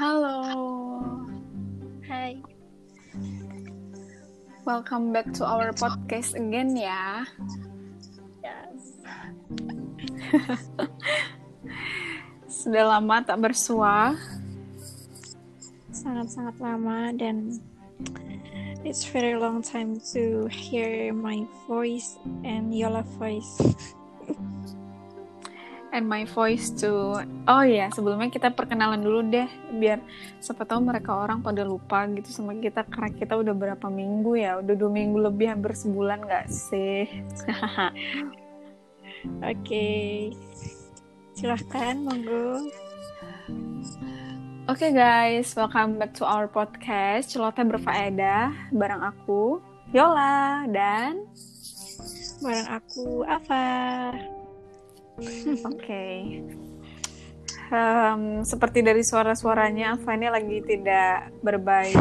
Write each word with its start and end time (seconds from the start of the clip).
Halo. 0.00 0.40
Hai. 2.08 2.40
Welcome 4.64 5.12
back 5.12 5.28
to 5.36 5.44
our 5.44 5.76
podcast 5.76 6.32
again 6.40 6.72
ya. 6.72 7.28
Yes. 8.40 8.96
Sudah 12.64 12.96
lama 12.96 13.20
tak 13.28 13.44
bersua. 13.44 14.16
Sangat-sangat 15.92 16.56
lama 16.64 17.12
dan 17.12 17.60
it's 18.88 19.04
very 19.04 19.36
long 19.36 19.60
time 19.60 20.00
to 20.16 20.48
hear 20.48 21.12
my 21.12 21.44
voice 21.68 22.16
and 22.40 22.72
Yola 22.72 23.04
voice. 23.20 23.52
And 26.00 26.08
my 26.08 26.24
voice 26.24 26.72
too. 26.72 27.20
Oh 27.44 27.60
ya, 27.60 27.92
sebelumnya 27.92 28.32
kita 28.32 28.56
perkenalan 28.56 29.04
dulu 29.04 29.20
deh, 29.20 29.44
biar 29.76 30.00
siapa 30.40 30.64
tahu 30.64 30.80
mereka 30.80 31.12
orang 31.12 31.44
pada 31.44 31.60
lupa 31.60 32.08
gitu 32.08 32.32
sama 32.32 32.56
kita 32.56 32.88
karena 32.88 33.12
kita 33.12 33.36
udah 33.36 33.52
berapa 33.52 33.84
minggu 33.92 34.32
ya, 34.32 34.64
udah 34.64 34.74
dua 34.80 34.88
minggu 34.88 35.28
lebih 35.28 35.52
hampir 35.52 35.76
sebulan 35.76 36.24
nggak 36.24 36.48
sih? 36.48 37.04
Oke. 39.52 39.88
Silahkan, 41.36 42.00
monggo. 42.00 42.72
Oke 44.72 44.96
guys, 44.96 45.52
welcome 45.52 46.00
back 46.00 46.16
to 46.16 46.24
our 46.24 46.48
podcast 46.48 47.28
Celoteh 47.28 47.68
Berfaedah 47.68 48.72
bareng 48.72 49.04
aku 49.04 49.60
Yola 49.92 50.64
dan 50.64 51.28
Barang 52.40 52.80
aku 52.80 53.20
Ava. 53.28 54.39
Oke. 55.68 56.04
Em, 57.70 58.42
seperti 58.42 58.82
dari 58.82 59.06
suara-suaranya, 59.06 59.94
Ava 59.94 60.10
ini 60.18 60.26
lagi 60.26 60.58
tidak 60.66 61.30
berbaik, 61.38 61.94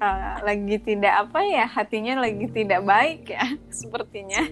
eh, 0.00 0.34
lagi 0.40 0.76
tidak 0.80 1.28
apa 1.28 1.44
ya, 1.44 1.66
hatinya 1.68 2.24
lagi 2.24 2.48
tidak 2.48 2.80
baik 2.82 3.28
ya, 3.28 3.44
sepertinya. 3.80 4.48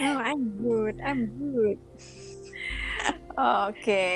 No, 0.00 0.18
I'm 0.18 0.58
good. 0.58 0.96
I'm 0.98 1.30
good. 1.38 1.78
Oke. 3.38 4.06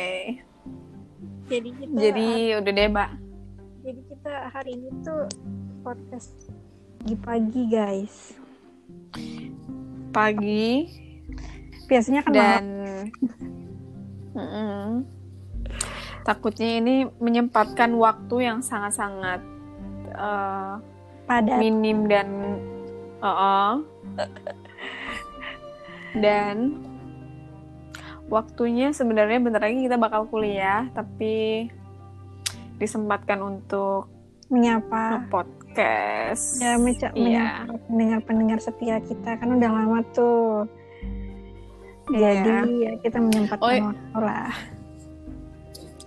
Jadi 1.47 1.69
kita 1.77 1.93
Jadi 1.95 2.29
udah 2.57 2.73
deh, 2.73 2.89
Mbak. 2.89 3.11
jadi 3.85 4.01
kita 4.09 4.35
hari 4.49 4.71
ini 4.81 4.89
tuh 5.05 5.29
podcast 5.85 6.33
pagi-pagi, 7.05 7.63
guys. 7.69 8.17
Pagi 10.09 11.04
Biasanya 11.85 12.21
kan 12.25 12.33
dan 12.33 12.65
malam. 12.65 13.07
Mm-mm. 14.35 14.87
takutnya 16.25 16.81
ini 16.81 16.95
menyempatkan 17.21 17.95
waktu 17.95 18.49
yang 18.51 18.59
sangat-sangat 18.65 19.45
eh, 20.11 20.75
padat. 21.29 21.59
minim 21.61 22.09
dan 22.09 22.29
uh 23.23 23.79
dan 26.15 26.79
waktunya 28.27 28.91
sebenarnya 28.91 29.39
bentar 29.43 29.63
lagi 29.63 29.85
kita 29.85 30.01
bakal 30.01 30.27
kuliah 30.27 30.89
tapi 30.95 31.69
disempatkan 32.79 33.39
untuk 33.39 34.11
menyapa 34.51 35.27
podcast 35.31 36.61
ya 36.61 36.77
Iya. 36.79 37.67
menyapa 37.67 37.75
pendengar-pendengar 37.89 38.59
setia 38.63 38.99
kita 39.03 39.37
kan 39.39 39.49
udah 39.59 39.71
lama 39.71 39.99
tuh. 40.15 40.67
Jadi 42.11 42.53
ya 42.77 42.93
kita 43.01 43.19
menyempatkan 43.19 43.65
Oh, 43.65 43.89
waktu 43.89 44.19
lah 44.21 44.53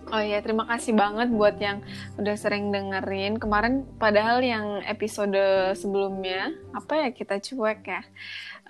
Oh 0.07 0.23
iya, 0.23 0.39
terima 0.39 0.63
kasih 0.63 0.95
banget 0.95 1.27
buat 1.27 1.59
yang 1.59 1.83
udah 2.15 2.35
sering 2.39 2.71
dengerin. 2.71 3.35
Kemarin 3.35 3.83
padahal 3.99 4.39
yang 4.39 4.79
episode 4.87 5.35
sebelumnya, 5.75 6.55
apa 6.71 6.95
ya 6.95 7.09
kita 7.11 7.35
cuek 7.43 7.83
ya. 7.83 8.01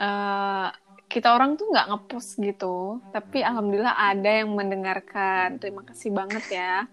Eh, 0.02 0.68
kita 1.06 1.38
orang 1.38 1.54
tuh 1.54 1.70
nggak 1.70 1.94
ngepost 1.94 2.42
gitu, 2.42 3.06
tapi 3.14 3.46
alhamdulillah 3.46 3.94
ada 3.94 4.42
yang 4.42 4.50
mendengarkan. 4.50 5.62
Terima 5.62 5.86
kasih 5.86 6.10
banget 6.10 6.42
ya. 6.50 6.90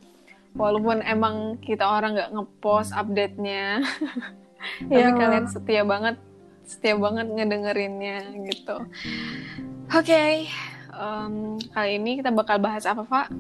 Walaupun 0.53 1.00
emang 1.00 1.56
kita 1.65 1.89
orang 1.89 2.12
nggak 2.12 2.33
ngepost 2.37 2.93
update-nya, 2.93 3.81
tapi 4.93 5.00
Ya. 5.00 5.17
kalian 5.17 5.49
setia 5.49 5.89
banget, 5.89 6.21
setia 6.69 7.00
banget 7.00 7.33
ngedengerinnya 7.33 8.28
gitu. 8.44 8.77
Oke, 9.94 10.50
em, 10.91 11.34
kali 11.71 12.03
ini 12.03 12.19
kita 12.19 12.34
bakal 12.34 12.59
bahas 12.59 12.82
apa, 12.82 13.06
Pak? 13.06 13.31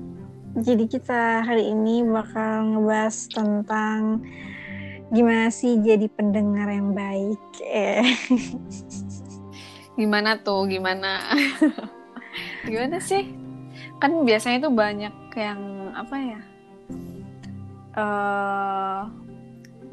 jadi 0.54 0.86
kita 0.86 1.42
hari 1.42 1.66
ini 1.74 2.06
bakal 2.06 2.78
ngebahas 2.78 3.26
tentang 3.26 4.22
gimana 5.10 5.50
sih 5.50 5.82
jadi 5.82 6.06
pendengar 6.06 6.70
yang 6.70 6.94
baik 6.94 7.42
eh 7.66 8.06
Gimana 9.98 10.38
tuh? 10.42 10.66
Gimana? 10.66 11.22
Gimana 12.70 12.98
sih? 12.98 13.30
Kan 13.98 14.26
biasanya 14.26 14.66
tuh 14.66 14.74
banyak 14.74 15.14
yang 15.34 15.60
apa 15.94 16.16
ya? 16.18 16.40
eh 17.94 19.00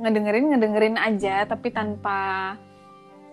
ngedengerin 0.02 0.50
ngedengerin 0.54 0.98
aja 0.98 1.46
tapi 1.46 1.70
tanpa 1.70 2.54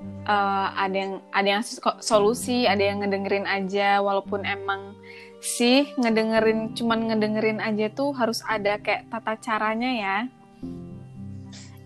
eh, 0.05 0.69
ada 0.75 0.97
yang 0.97 1.13
ada 1.35 1.49
yang 1.49 1.63
so- 1.65 2.01
solusi, 2.03 2.65
ada 2.65 2.81
yang 2.83 3.03
ngedengerin 3.03 3.47
aja 3.47 3.99
walaupun 4.03 4.45
emang 4.47 4.95
sih 5.39 5.87
ngedengerin 5.95 6.75
cuman 6.75 7.15
ngedengerin 7.15 7.63
aja 7.63 7.87
tuh 7.95 8.11
harus 8.15 8.43
ada 8.47 8.79
kayak 8.83 9.07
tata 9.11 9.39
caranya 9.39 9.91
ya. 9.95 10.17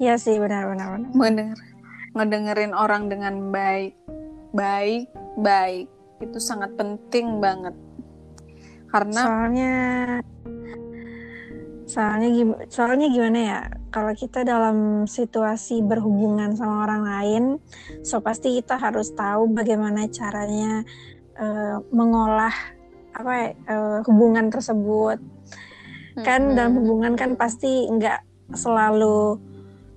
ya 0.00 0.14
sih 0.18 0.40
benar-benar 0.40 0.98
benar. 0.98 1.12
Mendenger, 1.14 1.60
ngedengerin 2.16 2.72
orang 2.74 3.06
dengan 3.12 3.52
baik, 3.52 3.94
baik, 4.56 5.06
baik 5.38 5.86
itu 6.22 6.38
sangat 6.38 6.72
penting 6.78 7.42
banget. 7.42 7.74
Karena 8.88 9.20
soalnya 9.24 9.74
soalnya 11.84 12.28
gim- 12.30 12.60
soalnya 12.68 13.06
gimana 13.06 13.38
ya 13.38 13.60
kalau 13.90 14.12
kita 14.12 14.42
dalam 14.42 15.04
situasi 15.04 15.82
berhubungan 15.82 16.54
sama 16.54 16.86
orang 16.86 17.02
lain 17.02 17.44
so 18.00 18.22
pasti 18.22 18.58
kita 18.58 18.78
harus 18.78 19.10
tahu 19.12 19.50
bagaimana 19.50 20.06
caranya 20.06 20.86
eh, 21.34 21.76
mengolah 21.90 22.54
apa 23.12 23.32
eh, 23.52 23.98
hubungan 24.06 24.48
tersebut 24.48 25.18
kan 26.18 26.40
Mm-mm. 26.44 26.56
dalam 26.56 26.72
hubungan 26.78 27.12
kan 27.16 27.34
pasti 27.34 27.88
nggak 27.88 28.20
selalu 28.52 29.40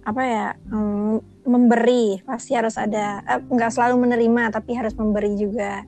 apa 0.05 0.21
ya 0.21 0.47
mm, 0.69 1.45
memberi 1.45 2.19
pasti 2.23 2.55
harus 2.57 2.75
ada 2.75 3.21
eh, 3.21 3.41
nggak 3.41 3.71
selalu 3.71 4.09
menerima 4.09 4.49
tapi 4.49 4.73
harus 4.73 4.95
memberi 4.95 5.35
juga 5.35 5.85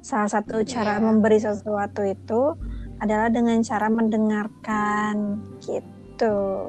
salah 0.00 0.32
satu 0.32 0.64
cara 0.64 0.96
Iya. 0.96 1.04
memberi 1.04 1.38
sesuatu 1.38 2.00
itu 2.02 2.56
adalah 3.00 3.32
dengan 3.32 3.58
cara 3.64 3.88
mendengarkan 3.88 5.40
gitu 5.64 6.68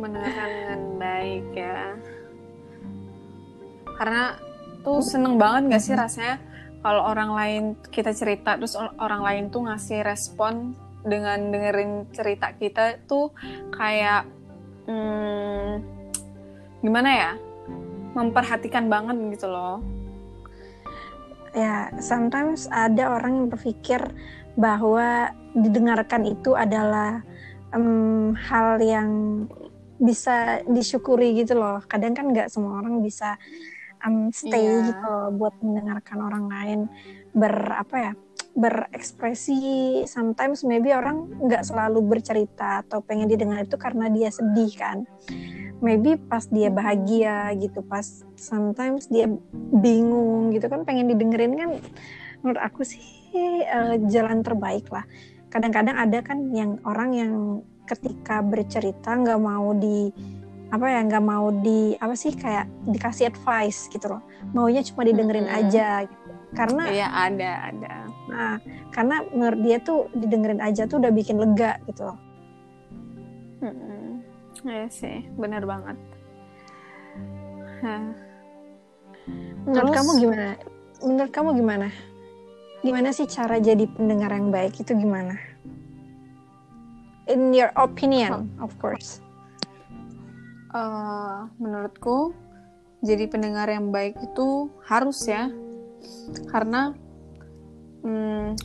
mendengarkan 0.00 0.48
dengan 0.48 0.80
baik 0.96 1.46
ya. 1.52 1.80
Karena 3.92 4.22
tuh 4.80 5.04
seneng 5.04 5.36
banget 5.36 5.76
gak 5.76 5.82
sih 5.84 5.94
rasanya 5.94 6.36
kalau 6.82 7.06
orang 7.06 7.30
lain 7.30 7.62
kita 7.92 8.10
cerita 8.10 8.58
terus 8.58 8.74
or- 8.74 8.96
orang 8.98 9.22
lain 9.22 9.44
tuh 9.52 9.68
ngasih 9.68 10.02
respon 10.02 10.74
dengan 11.06 11.50
dengerin 11.50 12.10
cerita 12.10 12.50
kita 12.54 12.98
tuh 13.06 13.30
kayak 13.74 14.26
hmm, 14.90 15.70
gimana 16.82 17.10
ya 17.10 17.30
memperhatikan 18.12 18.90
banget 18.90 19.16
gitu 19.38 19.48
loh. 19.50 19.82
ya 21.52 21.92
sometimes 22.00 22.64
ada 22.72 23.12
orang 23.12 23.44
yang 23.44 23.48
berpikir 23.52 24.00
bahwa 24.54 25.32
didengarkan 25.52 26.24
itu 26.28 26.56
adalah 26.56 27.20
em, 27.72 28.32
hal 28.36 28.80
yang 28.80 29.10
bisa 29.96 30.60
disyukuri 30.66 31.36
gitu 31.38 31.54
loh. 31.54 31.78
Kadang 31.86 32.12
kan 32.12 32.32
nggak 32.32 32.50
semua 32.50 32.80
orang 32.80 33.00
bisa 33.00 33.36
em, 34.02 34.28
stay 34.34 34.60
Iya. 34.82 34.92
gitu 34.92 35.04
loh 35.06 35.28
buat 35.32 35.54
mendengarkan 35.62 36.18
orang 36.20 36.44
lain. 36.50 36.80
Ber 37.32 37.54
apa 37.72 37.96
ya 37.96 38.12
berekspresi. 38.52 39.60
Sometimes 40.04 40.60
maybe 40.64 40.92
orang 40.92 41.30
nggak 41.40 41.64
selalu 41.64 42.04
bercerita 42.04 42.84
atau 42.84 43.00
pengen 43.00 43.30
didengar 43.30 43.64
itu 43.64 43.76
karena 43.80 44.12
dia 44.12 44.28
sedih 44.28 44.72
kan. 44.76 45.08
Maybe 45.82 46.14
pas 46.14 46.46
dia 46.46 46.70
bahagia 46.70 47.50
gitu 47.58 47.82
pas 47.82 48.04
sometimes 48.38 49.10
dia 49.10 49.26
bingung 49.74 50.54
gitu 50.54 50.70
kan 50.70 50.86
pengen 50.86 51.10
didengerin 51.10 51.58
kan 51.58 51.70
menurut 52.38 52.62
aku 52.62 52.86
sih 52.86 53.02
eh, 53.34 53.96
jalan 54.06 54.40
terbaik 54.40 54.86
lah 54.88 55.04
kadang-kadang 55.48 55.96
ada 55.96 56.18
kan 56.20 56.48
yang 56.50 56.80
orang 56.84 57.10
yang 57.12 57.32
ketika 57.84 58.40
bercerita 58.40 59.12
nggak 59.12 59.36
mau 59.36 59.74
di 59.74 60.08
apa 60.72 60.88
ya 60.88 61.04
nggak 61.04 61.20
mau 61.20 61.52
di 61.52 61.92
apa 62.00 62.16
sih 62.16 62.32
kayak 62.32 62.64
dikasih 62.88 63.28
advice 63.28 63.92
gitu 63.92 64.08
loh 64.08 64.22
maunya 64.56 64.80
cuma 64.80 65.04
didengerin 65.04 65.44
Mm-mm. 65.44 65.58
aja 65.60 66.08
gitu. 66.08 66.30
karena 66.56 66.82
Iya 66.88 67.08
ada 67.12 67.50
ada. 67.68 67.94
nah 68.32 68.54
karena 68.88 69.20
menurut 69.28 69.60
dia 69.60 69.76
tuh 69.84 70.08
didengerin 70.16 70.64
aja 70.64 70.88
tuh 70.88 70.96
udah 71.04 71.12
bikin 71.12 71.36
lega 71.36 71.76
gitu 71.84 72.08
loh 72.08 72.16
Mm-mm. 73.60 74.24
ya 74.64 74.88
sih 74.88 75.28
benar 75.36 75.68
banget 75.68 75.96
Hah. 77.82 78.14
Menurut 79.66 79.90
Terus- 79.90 79.98
kamu 79.98 80.10
gimana? 80.22 80.46
Menurut 81.02 81.32
kamu 81.34 81.48
gimana? 81.58 81.88
Gimana 82.82 83.14
sih 83.14 83.30
cara 83.30 83.62
jadi 83.62 83.86
pendengar 83.86 84.34
yang 84.34 84.50
baik 84.50 84.82
itu 84.82 84.90
gimana? 84.98 85.38
In 87.30 87.54
your 87.54 87.70
opinion, 87.78 88.50
of 88.58 88.74
course. 88.82 89.22
Eh, 90.72 91.38
menurutku 91.62 92.32
jadi 93.04 93.28
pendengar 93.28 93.68
yang 93.68 93.92
baik 93.92 94.16
itu 94.24 94.72
harus 94.88 95.20
ya 95.28 95.52
karena 96.48 96.96
mm, 98.02 98.56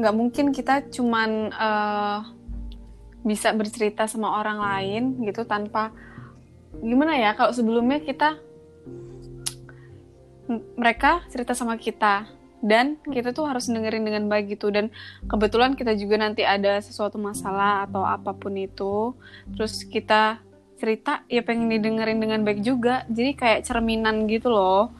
nggak 0.00 0.14
mungkin 0.16 0.50
kita 0.50 0.88
cuman 0.88 1.52
eh, 1.52 2.18
bisa 3.20 3.52
bercerita 3.52 4.08
sama 4.08 4.40
orang 4.40 4.58
lain 4.58 5.02
gitu 5.28 5.44
tanpa 5.44 5.92
gimana 6.80 7.20
ya 7.20 7.36
kalau 7.36 7.52
sebelumnya 7.52 8.00
kita 8.00 8.40
mereka 10.78 11.20
cerita 11.28 11.52
sama 11.52 11.76
kita 11.76 12.35
dan 12.64 12.96
kita 13.04 13.36
tuh 13.36 13.44
harus 13.48 13.68
dengerin 13.68 14.04
dengan 14.04 14.24
baik 14.28 14.56
gitu. 14.56 14.72
Dan 14.72 14.88
kebetulan 15.28 15.76
kita 15.76 15.92
juga 15.96 16.16
nanti 16.20 16.42
ada 16.42 16.80
sesuatu 16.80 17.20
masalah 17.20 17.84
atau 17.88 18.04
apa 18.04 18.32
pun 18.32 18.56
itu 18.56 19.12
terus 19.56 19.84
kita 19.84 20.40
cerita 20.76 21.24
ya 21.26 21.40
pengen 21.40 21.72
didengerin 21.72 22.20
dengan 22.20 22.40
baik 22.44 22.60
juga. 22.64 23.04
Jadi 23.08 23.32
kayak 23.36 23.64
cerminan 23.64 24.28
gitu 24.28 24.52
loh. 24.52 24.92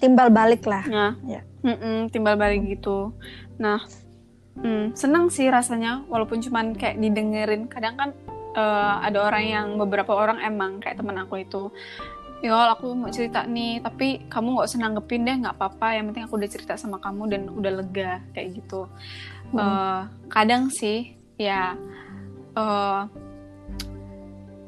Timbal 0.00 0.28
balik 0.28 0.64
lah. 0.68 0.84
nah 0.84 1.12
Ya. 1.24 1.40
mm-mm, 1.64 2.12
timbal 2.12 2.36
balik 2.36 2.64
gitu. 2.68 3.12
Nah 3.56 3.80
mm, 4.60 4.96
senang 4.96 5.32
sih 5.32 5.48
rasanya 5.48 6.04
walaupun 6.08 6.40
cuman 6.44 6.76
kayak 6.76 7.00
didengerin. 7.00 7.68
Kadang 7.72 7.94
kan 7.96 8.10
eh, 8.52 8.94
ada 9.00 9.24
orang 9.24 9.44
yang 9.44 9.66
beberapa 9.80 10.12
orang 10.12 10.44
emang 10.44 10.80
kayak 10.80 11.00
teman 11.00 11.16
aku 11.20 11.40
itu 11.40 11.72
ya 12.44 12.76
aku 12.76 12.92
mau 12.92 13.08
cerita 13.08 13.48
nih 13.48 13.80
tapi 13.80 14.28
kamu 14.28 14.52
nggak 14.52 14.68
usah 14.68 14.80
nanggepin 14.84 15.24
deh 15.24 15.36
nggak 15.40 15.56
apa-apa. 15.56 15.96
Yang 15.96 16.04
penting 16.12 16.24
aku 16.28 16.34
udah 16.36 16.50
cerita 16.52 16.74
sama 16.76 17.00
kamu 17.00 17.22
dan 17.32 17.42
udah 17.48 17.72
lega 17.80 18.20
kayak 18.36 18.60
gitu. 18.60 18.84
Hmm. 19.56 19.58
Eh, 19.64 20.00
kadang 20.28 20.68
sih 20.68 21.16
ya 21.40 21.72
eh, 22.52 23.00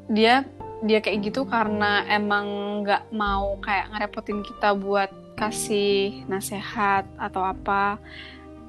dia 0.09 0.41
dia 0.81 0.99
kayak 1.01 1.29
gitu 1.29 1.45
karena 1.45 2.01
emang 2.09 2.81
nggak 2.81 3.13
mau 3.13 3.61
kayak 3.61 3.93
ngerepotin 3.93 4.41
kita 4.41 4.73
buat 4.73 5.13
kasih 5.37 6.25
nasihat 6.25 7.05
atau 7.21 7.45
apa. 7.45 8.01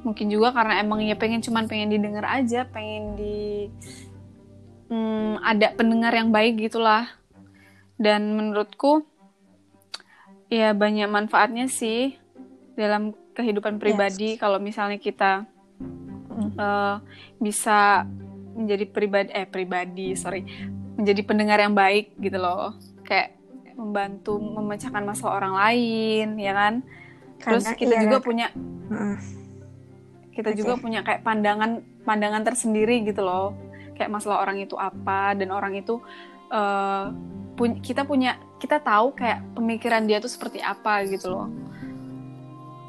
Mungkin 0.05 0.29
juga 0.29 0.53
karena 0.53 0.85
emang 0.85 1.01
ya 1.01 1.17
pengen 1.17 1.41
cuman 1.41 1.65
pengen 1.65 1.91
didengar 1.97 2.29
aja 2.29 2.69
pengen 2.69 3.17
di 3.17 3.73
hmm, 4.93 5.41
ada 5.41 5.73
pendengar 5.73 6.13
yang 6.13 6.29
baik 6.29 6.61
gitulah 6.61 7.18
dan 7.99 8.33
menurutku 8.33 9.05
ya 10.49 10.73
banyak 10.73 11.11
manfaatnya 11.11 11.69
sih 11.69 12.17
dalam 12.79 13.13
kehidupan 13.35 13.77
pribadi 13.77 14.39
kalau 14.39 14.57
misalnya 14.59 14.97
kita 14.97 15.45
Mm. 16.39 16.55
eh, 16.55 16.97
bisa 17.43 18.07
menjadi 18.55 18.85
pribadi 18.87 19.31
eh 19.35 19.43
pribadi 19.43 20.15
sorry 20.15 20.47
menjadi 20.95 21.27
pendengar 21.27 21.59
yang 21.59 21.75
baik 21.75 22.15
gitu 22.19 22.39
loh 22.39 22.79
kayak 23.03 23.35
membantu 23.75 24.39
memecahkan 24.39 25.03
masalah 25.03 25.43
orang 25.43 25.55
lain 25.59 26.39
ya 26.39 26.55
kan 26.55 26.75
terus 27.43 27.67
Karena 27.67 27.79
kita 27.79 27.95
iya, 27.99 28.03
juga 28.07 28.19
punya 28.23 28.47
Heeh. 28.91 29.19
kita 30.35 30.51
Oke. 30.55 30.59
juga 30.63 30.73
punya 30.79 31.01
kayak 31.03 31.27
pandangan 31.27 31.83
pandangan 32.07 32.43
tersendiri 32.47 33.03
gitu 33.03 33.27
loh 33.27 33.55
kayak 33.99 34.11
masalah 34.11 34.43
orang 34.43 34.63
itu 34.63 34.79
apa 34.79 35.35
dan 35.35 35.51
orang 35.51 35.75
itu 35.75 35.99
eh, 36.53 37.07
kita 37.83 38.07
punya 38.07 38.39
kita 38.59 38.79
tahu 38.83 39.15
kayak 39.15 39.43
pemikiran 39.55 40.07
dia 40.07 40.23
tuh 40.23 40.31
seperti 40.31 40.63
apa 40.63 41.07
gitu 41.07 41.31
loh 41.31 41.49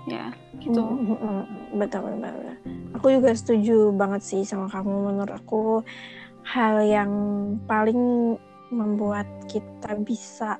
ya 0.10 0.34
gitu 0.60 0.82
Mm, 0.82 1.16
mm, 1.16 1.20
mm. 1.22 1.44
betul, 1.80 2.02
betul, 2.04 2.20
betul. 2.20 2.56
Aku 3.00 3.08
juga 3.16 3.32
setuju 3.32 3.78
banget 3.96 4.22
sih 4.26 4.42
sama 4.44 4.68
kamu. 4.68 5.14
Menurut 5.14 5.32
aku 5.32 5.64
hal 6.44 6.84
yang 6.84 7.12
paling 7.64 8.36
membuat 8.74 9.26
kita 9.48 9.96
bisa 10.02 10.60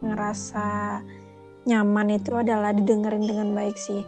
ngerasa 0.00 1.00
nyaman 1.66 2.18
itu 2.18 2.32
adalah 2.34 2.70
didengerin 2.70 3.26
dengan 3.26 3.48
baik 3.54 3.76
sih. 3.78 4.02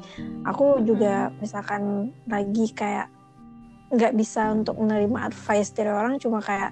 Aku 0.47 0.83
juga 0.83 1.31
misalkan 1.43 2.15
lagi 2.31 2.71
kayak 2.71 3.11
nggak 3.95 4.15
bisa 4.15 4.53
untuk 4.53 4.79
menerima 4.79 5.33
advice 5.33 5.73
dari 5.75 5.91
orang, 5.91 6.21
cuma 6.21 6.39
kayak 6.39 6.71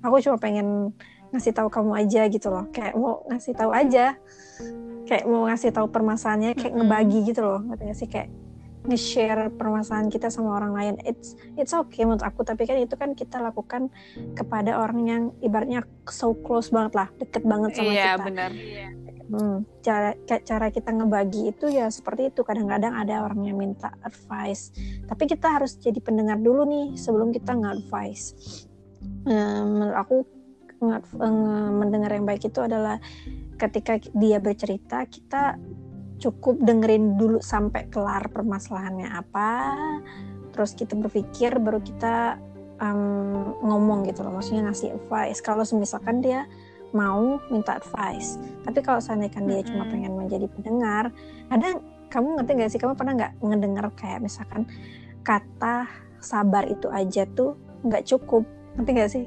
aku 0.00 0.16
cuma 0.24 0.36
pengen 0.40 0.92
ngasih 1.30 1.54
tahu 1.54 1.68
kamu 1.70 1.92
aja 1.94 2.22
gitu 2.26 2.48
loh. 2.50 2.66
Kayak 2.74 2.94
mau 2.98 3.22
ngasih 3.30 3.54
tahu 3.54 3.70
aja. 3.70 4.18
Kayak 5.06 5.24
mau 5.26 5.42
ngasih 5.46 5.70
tahu 5.74 5.86
permasalahannya 5.90 6.54
kayak 6.58 6.74
Mm-mm. 6.74 6.86
ngebagi 6.86 7.18
gitu 7.30 7.40
loh. 7.42 7.60
Ngerti 7.62 7.82
gak 7.86 7.98
sih? 7.98 8.08
Kayak 8.10 8.28
nge-share 8.80 9.52
permasalahan 9.54 10.08
kita 10.08 10.32
sama 10.32 10.56
orang 10.56 10.72
lain. 10.74 10.94
It's 11.06 11.36
it's 11.54 11.70
okay 11.74 12.02
menurut 12.02 12.24
aku. 12.26 12.42
Tapi 12.42 12.62
kan 12.66 12.76
itu 12.82 12.94
kan 12.98 13.14
kita 13.14 13.38
lakukan 13.38 13.92
kepada 14.34 14.80
orang 14.80 15.00
yang 15.06 15.22
ibaratnya 15.38 15.86
so 16.10 16.34
close 16.34 16.72
banget 16.74 16.98
lah. 16.98 17.08
Deket 17.18 17.42
banget 17.46 17.78
sama 17.78 17.90
iya 17.94 18.18
kita. 18.18 18.24
benar. 18.26 18.50
Hmm, 19.30 19.62
cara 19.78 20.10
cara 20.26 20.66
kita 20.74 20.90
ngebagi 20.90 21.54
itu 21.54 21.70
ya 21.70 21.86
seperti 21.94 22.34
itu. 22.34 22.42
Kadang-kadang 22.42 22.98
ada 22.98 23.22
orang 23.22 23.46
yang 23.46 23.54
minta 23.54 23.94
advice. 24.02 24.74
Tapi 25.06 25.30
kita 25.30 25.62
harus 25.62 25.78
jadi 25.78 26.02
pendengar 26.02 26.42
dulu 26.42 26.66
nih 26.66 26.98
sebelum 26.98 27.30
kita 27.30 27.54
nge-advice 27.54 28.34
Eh, 29.28 29.62
menurut 29.64 29.96
aku 29.96 30.16
nge- 30.80 31.20
mendengar 31.76 32.10
yang 32.16 32.24
baik 32.24 32.48
itu 32.48 32.60
adalah 32.64 32.96
ketika 33.60 34.00
dia 34.16 34.40
bercerita 34.40 35.04
kita 35.04 35.60
cukup 36.20 36.56
dengerin 36.60 37.20
dulu 37.20 37.40
sampai 37.40 37.88
kelar 37.92 38.28
permasalahannya 38.32 39.08
apa 39.08 39.76
terus 40.52 40.72
kita 40.72 40.96
berpikir 40.96 41.56
baru 41.60 41.80
kita 41.84 42.40
em, 42.80 43.56
ngomong 43.60 44.08
gitu 44.08 44.24
loh. 44.24 44.40
Maksudnya 44.40 44.68
ngasih 44.68 44.96
advice. 44.96 45.40
Kalau 45.44 45.64
misalkan 45.76 46.24
dia 46.24 46.48
mau 46.90 47.38
minta 47.52 47.78
advice 47.78 48.40
tapi 48.66 48.82
kalau 48.82 48.98
seandainya 48.98 49.30
kan 49.30 49.44
dia 49.46 49.62
cuma 49.62 49.86
pengen 49.86 50.10
menjadi 50.18 50.50
pendengar 50.50 51.14
kadang 51.46 51.86
kamu 52.10 52.26
ngerti 52.40 52.50
gak 52.58 52.70
sih? 52.74 52.80
Kamu 52.82 52.98
pernah 52.98 53.14
nggak 53.14 53.32
ngedengar 53.38 53.86
kayak 53.94 54.24
misalkan 54.24 54.66
kata 55.22 55.86
sabar 56.18 56.66
itu 56.66 56.90
aja 56.90 57.22
tuh 57.30 57.54
nggak 57.86 58.02
cukup 58.10 58.42
ngerti 58.76 58.90
gak 58.96 59.10
sih? 59.10 59.24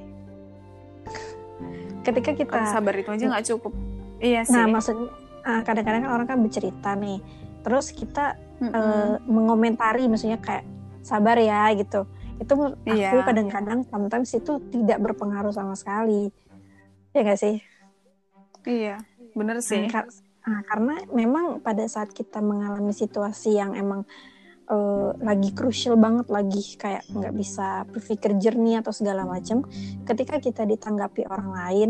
Ketika 2.04 2.32
kita 2.36 2.60
sabar 2.68 2.94
itu 3.00 3.10
aja 3.12 3.26
nggak 3.32 3.46
cukup. 3.48 3.74
Iya 4.20 4.44
sih. 4.48 4.52
nah 4.54 4.66
maksudnya 4.68 5.08
ah, 5.44 5.62
kadang-kadang 5.64 6.04
orang 6.08 6.28
kan 6.28 6.40
bercerita 6.44 6.96
nih. 6.96 7.20
Terus 7.64 7.92
kita 7.96 8.36
Mm-mm. 8.60 8.72
eh, 8.76 9.16
mengomentari 9.28 10.08
maksudnya 10.08 10.40
kayak 10.40 10.64
sabar 11.00 11.40
ya 11.40 11.72
gitu. 11.76 12.08
Itu 12.40 12.52
menurut 12.60 12.80
aku 12.84 12.92
Iya. 12.92 13.24
kadang-kadang 13.24 13.80
sometimes 13.88 14.30
itu 14.36 14.52
tidak 14.68 15.00
berpengaruh 15.00 15.52
sama 15.56 15.76
sekali. 15.80 16.32
Ya 17.16 17.20
gak 17.24 17.40
sih? 17.40 17.56
Iya 18.64 19.04
bener 19.36 19.58
sih. 19.60 19.84
Nah, 19.88 19.92
kar- 19.92 20.12
nah, 20.44 20.62
karena 20.68 20.94
memang 21.12 21.46
pada 21.64 21.84
saat 21.88 22.12
kita 22.12 22.40
mengalami 22.40 22.92
situasi 22.96 23.60
yang 23.60 23.76
emang 23.76 24.04
eh, 24.74 25.10
lagi 25.22 25.50
krusial 25.53 25.96
banget 26.01 26.27
lagi 26.34 26.63
kayak 26.82 27.06
nggak 27.13 27.34
bisa 27.38 27.86
berpikir 27.94 28.34
jernih 28.42 28.82
atau 28.82 28.89
segala 28.89 29.24
macam 29.30 29.62
ketika 30.10 30.42
kita 30.42 30.65
ditanggapi 30.65 31.30
orang 31.30 31.50
lain 31.53 31.89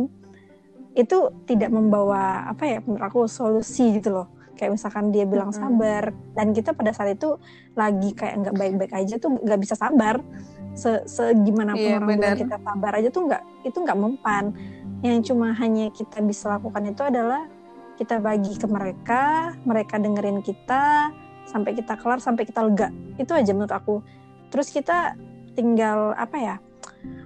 itu 0.94 1.34
tidak 1.50 1.74
membawa 1.74 2.46
apa 2.46 2.64
ya 2.70 2.78
menurut 2.86 3.04
aku 3.04 3.20
solusi 3.26 3.98
gitu 3.98 4.14
loh. 4.14 4.28
Kayak 4.54 4.78
misalkan 4.78 5.10
dia 5.10 5.26
bilang 5.26 5.50
Mm-mm. 5.50 5.62
sabar 5.66 6.14
dan 6.38 6.54
kita 6.54 6.78
pada 6.78 6.94
saat 6.94 7.18
itu 7.18 7.42
lagi 7.74 8.14
kayak 8.14 8.46
nggak 8.46 8.56
baik-baik 8.56 8.94
aja 8.94 9.18
tuh 9.18 9.42
nggak 9.42 9.60
bisa 9.60 9.74
sabar. 9.74 10.22
Se 10.78 11.02
segimana 11.10 11.74
pun 11.74 11.90
Iya, 11.90 11.98
orang 11.98 12.10
bilang 12.18 12.38
kita 12.38 12.58
sabar 12.62 12.92
aja 13.02 13.10
tuh 13.10 13.24
nggak 13.26 13.44
itu 13.66 13.78
nggak 13.82 13.98
mempan. 13.98 14.54
Yang 15.02 15.34
cuma 15.34 15.58
hanya 15.58 15.90
kita 15.90 16.22
bisa 16.22 16.54
lakukan 16.54 16.86
itu 16.86 17.02
adalah 17.02 17.50
kita 17.98 18.22
bagi 18.22 18.54
ke 18.58 18.66
mereka 18.70 19.54
mereka 19.66 20.02
dengerin 20.02 20.42
kita 20.42 21.14
sampai 21.48 21.72
kita 21.76 21.94
kelar 22.00 22.20
sampai 22.20 22.44
kita 22.48 22.64
lega. 22.64 22.90
Itu 23.20 23.36
aja 23.36 23.52
menurut 23.52 23.74
aku. 23.74 23.96
Terus 24.50 24.70
kita 24.70 25.18
tinggal 25.54 26.18
apa 26.18 26.38
ya 26.38 26.56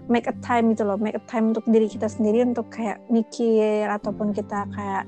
make 0.08 0.28
a 0.28 0.36
time 0.44 0.74
gitu 0.74 0.88
loh. 0.88 1.00
Make 1.00 1.20
a 1.20 1.24
time 1.28 1.52
untuk 1.56 1.66
diri 1.68 1.88
kita 1.92 2.08
sendiri 2.08 2.44
untuk 2.48 2.72
kayak 2.72 3.04
mikir 3.12 3.88
ataupun 3.92 4.32
kita 4.32 4.68
kayak 4.72 5.04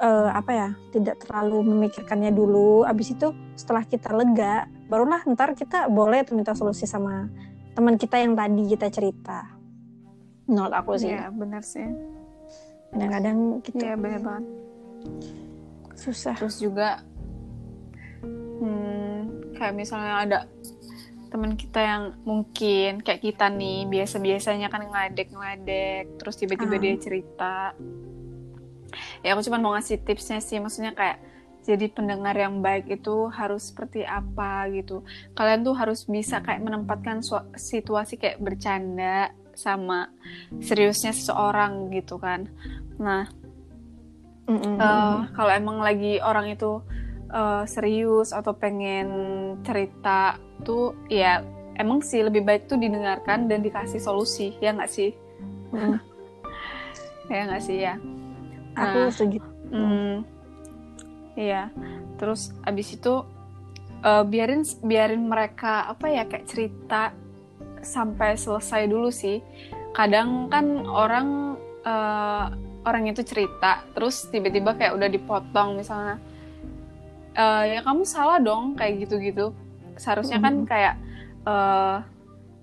eh, 0.00 0.30
apa 0.32 0.50
ya 0.52 0.68
tidak 0.94 1.20
terlalu 1.22 1.62
memikirkannya 1.74 2.32
dulu. 2.32 2.84
Abis 2.88 3.14
itu 3.14 3.34
setelah 3.54 3.84
kita 3.84 4.12
lega 4.14 4.66
barulah 4.88 5.20
ntar 5.28 5.52
kita 5.52 5.86
boleh 5.92 6.24
tuh 6.24 6.38
minta 6.38 6.56
solusi 6.56 6.88
sama 6.88 7.28
teman 7.76 7.94
kita 8.00 8.18
yang 8.18 8.34
tadi 8.34 8.62
kita 8.66 8.88
cerita. 8.88 9.40
Menurut 10.48 10.72
aku 10.72 10.96
sih. 10.96 11.12
Iya 11.12 11.28
bener 11.28 11.62
sih. 11.62 11.86
Kadang-kadang 12.88 13.60
gitu. 13.60 13.84
iya 13.84 13.94
bener 14.00 14.20
banget. 14.24 14.44
Susah. 15.92 16.36
Terus 16.40 16.56
juga 16.56 17.04
hmm, 18.58 19.54
kayak 19.58 19.74
misalnya 19.74 20.14
ada 20.22 20.38
teman 21.28 21.60
kita 21.60 21.80
yang 21.84 22.04
mungkin 22.24 23.04
kayak 23.04 23.20
kita 23.20 23.52
nih 23.52 23.84
biasa-biasanya 23.84 24.72
kan 24.72 24.88
ngeledek-ngeledek 24.88 26.16
terus 26.16 26.40
tiba-tiba 26.40 26.76
Ah. 26.76 26.80
dia 26.80 26.94
cerita 26.96 27.56
ya 29.20 29.36
aku 29.36 29.44
cuma 29.44 29.60
mau 29.60 29.76
ngasih 29.76 30.00
tipsnya 30.00 30.40
sih 30.40 30.56
maksudnya 30.56 30.96
kayak 30.96 31.20
jadi 31.68 31.92
pendengar 31.92 32.32
yang 32.32 32.64
baik 32.64 32.88
itu 32.88 33.28
harus 33.28 33.68
seperti 33.68 34.08
apa 34.08 34.72
gitu 34.72 35.04
kalian 35.36 35.60
tuh 35.68 35.76
harus 35.76 36.08
bisa 36.08 36.40
kayak 36.40 36.64
menempatkan 36.64 37.20
situasi 37.52 38.16
kayak 38.16 38.40
bercanda 38.40 39.28
sama 39.52 40.08
seriusnya 40.64 41.12
seseorang 41.12 41.92
gitu 41.92 42.16
kan 42.16 42.48
nah 42.96 43.28
Mm-mm. 44.48 44.80
Eh, 44.80 45.18
kalau 45.36 45.52
emang 45.52 45.84
lagi 45.84 46.24
orang 46.24 46.48
itu 46.48 46.80
eh, 47.28 47.64
serius 47.68 48.32
atau 48.32 48.52
pengen 48.56 49.08
cerita 49.62 50.36
tuh 50.64 50.96
ya 51.08 51.44
emang 51.78 52.02
sih 52.02 52.24
lebih 52.24 52.42
baik 52.42 52.66
tuh 52.66 52.80
didengarkan 52.80 53.46
dan 53.46 53.62
dikasih 53.62 54.02
solusi 54.02 54.56
ya 54.58 54.74
nggak 54.74 54.90
sih 54.90 55.14
Mm-mm. 55.70 56.00
ya 57.32 57.40
nggak 57.46 57.62
sih 57.62 57.78
ya 57.84 57.94
aku 58.74 58.98
Nah. 59.06 59.12
setuju 59.12 59.38
Hmm, 59.68 60.24
iya. 61.36 61.68
Terus 62.16 62.56
abis 62.64 62.96
itu 62.96 63.24
eh, 64.00 64.24
biarin 64.24 64.64
biarin 64.80 65.28
mereka 65.28 65.84
apa 65.92 66.08
ya 66.08 66.24
kayak 66.24 66.48
cerita 66.48 67.12
sampai 67.84 68.34
selesai 68.40 68.88
dulu 68.88 69.12
sih. 69.12 69.44
Kadang 69.92 70.48
kan 70.48 70.88
orang 70.88 71.58
eh, 71.84 72.46
orang 72.88 73.04
itu 73.12 73.20
cerita, 73.20 73.84
terus 73.92 74.24
tiba-tiba 74.32 74.72
kayak 74.72 74.96
udah 74.96 75.08
dipotong 75.12 75.76
misalnya. 75.76 76.16
Eh, 77.34 77.64
ya 77.76 77.80
kamu 77.84 78.02
salah 78.08 78.38
dong 78.40 78.78
kayak 78.78 79.08
gitu-gitu. 79.08 79.52
Seharusnya 79.98 80.38
kan 80.38 80.64
kayak 80.64 80.94
eh 81.48 81.98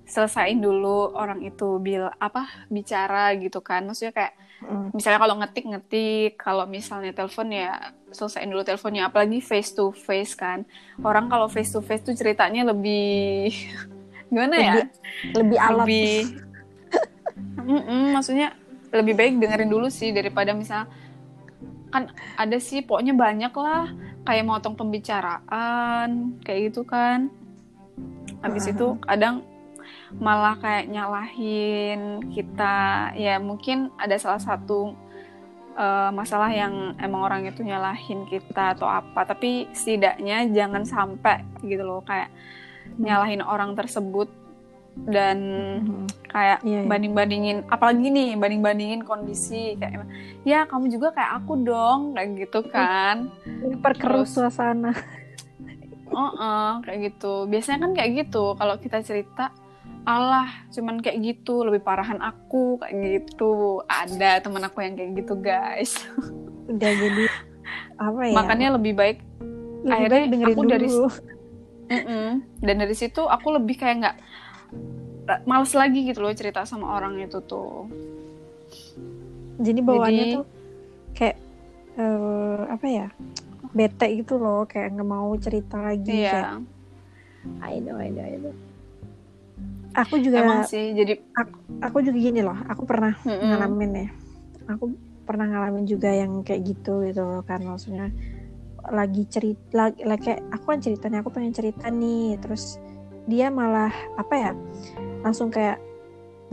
selesain 0.05 0.61
dulu 0.61 1.17
orang 1.17 1.41
itu 1.41 1.81
bil 1.81 2.05
apa 2.21 2.45
bicara 2.69 3.33
gitu 3.37 3.59
kan. 3.59 3.85
Maksudnya 3.85 4.13
kayak 4.13 4.33
Mm. 4.63 4.95
misalnya 4.95 5.19
kalau 5.19 5.35
ngetik 5.43 5.65
ngetik 5.67 6.31
kalau 6.39 6.63
misalnya 6.63 7.11
telepon 7.11 7.51
ya 7.51 7.91
selesaiin 8.15 8.47
dulu 8.47 8.63
teleponnya 8.63 9.11
apalagi 9.11 9.43
face 9.43 9.75
to 9.75 9.91
face 9.91 10.31
kan 10.31 10.63
orang 11.03 11.27
kalau 11.27 11.51
face 11.51 11.75
to 11.75 11.83
face 11.83 12.01
tuh 12.01 12.15
ceritanya 12.15 12.71
lebih 12.71 13.51
gimana 14.31 14.55
ya 14.55 14.75
lebih 14.79 14.87
lebih 15.35 15.57
alat 15.59 15.85
lebih 15.85 16.15
Mm-mm, 17.67 18.03
maksudnya 18.15 18.55
lebih 18.95 19.13
baik 19.19 19.33
dengerin 19.43 19.69
dulu 19.69 19.91
sih 19.91 20.15
daripada 20.15 20.55
misal 20.55 20.87
kan 21.91 22.15
ada 22.39 22.57
sih 22.57 22.79
pokoknya 22.79 23.11
banyak 23.11 23.51
lah 23.51 23.91
kayak 24.25 24.45
motong 24.45 24.75
pembicaraan 24.75 26.41
kayak 26.41 26.73
gitu 26.73 26.81
kan. 26.83 27.29
Habis 28.41 28.73
itu 28.73 28.97
kadang 29.05 29.45
malah 30.17 30.57
kayak 30.57 30.89
nyalahin 30.89 32.25
kita. 32.33 33.13
Ya 33.15 33.37
mungkin 33.37 33.93
ada 34.01 34.17
salah 34.17 34.41
satu 34.41 34.97
eh, 35.77 36.11
masalah 36.11 36.49
yang 36.51 36.97
emang 36.97 37.21
orang 37.21 37.41
itu 37.45 37.61
nyalahin 37.61 38.25
kita 38.25 38.75
atau 38.75 38.89
apa. 38.89 39.23
Tapi 39.29 39.69
setidaknya 39.71 40.49
jangan 40.51 40.83
sampai 40.83 41.45
gitu 41.61 41.85
loh 41.85 42.01
kayak 42.01 42.33
nyalahin 42.97 43.41
orang 43.41 43.77
tersebut 43.77 44.44
dan 44.97 45.37
Mm. 45.77 46.07
kayak 46.25 46.59
Iya, 46.61 46.79
iya. 46.81 46.87
banding-bandingin 46.87 47.57
apalagi 47.67 48.07
nih 48.07 48.35
banding-bandingin 48.35 49.03
kondisi 49.03 49.75
kayak 49.75 50.07
ya 50.41 50.63
kamu 50.63 50.87
juga 50.89 51.11
kayak 51.11 51.31
aku 51.37 51.53
dong 51.61 51.99
kayak 52.11 52.29
gitu 52.37 52.59
kan. 52.65 53.27
Perkeruh 53.79 54.23
suasana. 54.23 54.95
Oh 56.07 56.79
kayak 56.81 57.11
gitu. 57.11 57.43
Biasanya 57.45 57.79
kan 57.81 57.91
kayak 57.93 58.11
gitu 58.23 58.55
kalau 58.55 58.75
kita 58.77 59.01
cerita 59.01 59.51
Allah 60.05 60.45
cuman 60.69 61.01
kayak 61.01 61.17
gitu 61.19 61.65
lebih 61.65 61.81
parahan 61.81 62.21
aku 62.21 62.77
kayak 62.77 62.95
gitu. 63.25 63.81
Ada 63.85 64.39
teman 64.39 64.63
aku 64.63 64.79
yang 64.79 64.95
kayak 64.95 65.11
gitu 65.17 65.33
guys. 65.35 65.97
Udah 66.67 66.91
jadi 66.93 67.25
apa 67.97 68.21
ya? 68.23 68.33
Makanya 68.33 68.67
lebih 68.73 68.93
baik 68.93 69.19
lebih 69.81 69.91
akhirnya 69.91 70.19
baik 70.19 70.31
dengerin 70.31 70.55
aku 70.55 70.63
dari- 70.65 70.89
dulu. 70.89 71.07
mm-mm. 71.85 72.29
dan 72.59 72.75
dari 72.75 72.95
situ 72.97 73.21
aku 73.21 73.53
lebih 73.53 73.77
kayak 73.77 73.95
nggak 74.01 74.17
males 75.45 75.73
lagi 75.73 76.05
gitu 76.05 76.21
loh 76.21 76.33
cerita 76.37 76.63
sama 76.63 76.93
orang 76.93 77.17
itu 77.17 77.41
tuh. 77.41 77.89
Jadi 79.59 79.79
bawaannya 79.81 80.25
Jadi- 80.25 80.35
tuh 80.37 80.45
kayak 81.15 81.37
eh, 81.95 82.59
apa 82.67 82.85
ya 82.85 83.07
bete 83.75 84.07
gitu 84.23 84.39
loh 84.39 84.63
kayak 84.67 84.95
nggak 84.95 85.09
mau 85.09 85.31
cerita 85.39 85.79
lagi 85.79 86.11
kayak 86.11 86.59
iya 86.59 87.61
I 87.63 87.77
know 87.83 87.95
I 87.99 88.09
know 88.11 88.23
I 88.25 88.37
know. 88.39 88.55
Aku 89.95 90.19
juga 90.19 90.43
emang 90.43 90.67
sih 90.67 90.91
jadi 90.91 91.23
aku 91.79 92.03
juga 92.03 92.17
gini 92.19 92.43
loh 92.43 92.55
aku 92.67 92.83
pernah 92.83 93.15
mm-mm. 93.23 93.47
ngalamin 93.47 93.91
ya. 93.95 94.09
Aku 94.75 94.91
pernah 95.23 95.47
ngalamin 95.49 95.87
juga 95.87 96.11
yang 96.11 96.43
kayak 96.43 96.61
gitu 96.67 97.01
gitu 97.07 97.21
loh 97.23 97.41
kan 97.47 97.63
maksudnya 97.63 98.11
lagi 98.85 99.25
cerita 99.25 99.89
lagi, 99.89 100.05
lagi 100.05 100.23
kayak 100.29 100.41
aku 100.53 100.65
kan 100.69 100.79
ceritanya 100.83 101.17
aku 101.25 101.29
pengen 101.33 101.55
cerita 101.55 101.89
nih 101.89 102.37
terus 102.37 102.77
dia 103.25 103.49
malah 103.49 103.89
apa 104.19 104.33
ya 104.37 104.51
langsung 105.25 105.49
kayak 105.49 105.81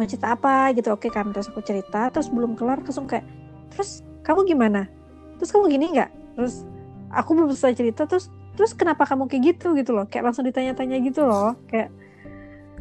mau 0.00 0.08
cerita 0.08 0.32
apa? 0.32 0.72
Gitu 0.72 0.88
oke 0.88 1.12
kan 1.12 1.28
terus 1.36 1.52
aku 1.52 1.60
cerita 1.60 2.08
terus 2.08 2.32
belum 2.32 2.56
kelar 2.56 2.80
langsung 2.80 3.04
kayak 3.04 3.28
terus 3.68 4.00
kamu 4.24 4.48
gimana? 4.48 4.88
Terus 5.36 5.52
kamu 5.52 5.64
gini 5.68 5.86
nggak? 6.00 6.10
Terus 6.40 6.64
aku 7.12 7.36
belum 7.36 7.52
selesai 7.52 7.76
cerita 7.76 8.08
terus 8.08 8.32
terus 8.56 8.72
kenapa 8.72 9.04
kamu 9.04 9.28
kayak 9.28 9.42
gitu? 9.52 9.76
Gitu 9.76 9.92
loh 9.92 10.08
kayak 10.08 10.32
langsung 10.32 10.48
ditanya-tanya 10.48 10.96
gitu 11.04 11.28
loh 11.28 11.52
kayak 11.68 11.92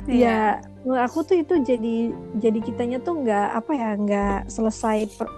Iya. 0.09 0.17
ya 0.17 0.37
menurut 0.81 1.03
aku 1.05 1.21
tuh 1.21 1.37
itu 1.45 1.61
jadi 1.61 2.09
jadi 2.41 2.59
kitanya 2.65 2.97
tuh 3.05 3.21
nggak 3.21 3.47
apa 3.53 3.71
ya 3.77 3.89
nggak 3.93 4.49
selesai 4.49 5.05
per- 5.13 5.35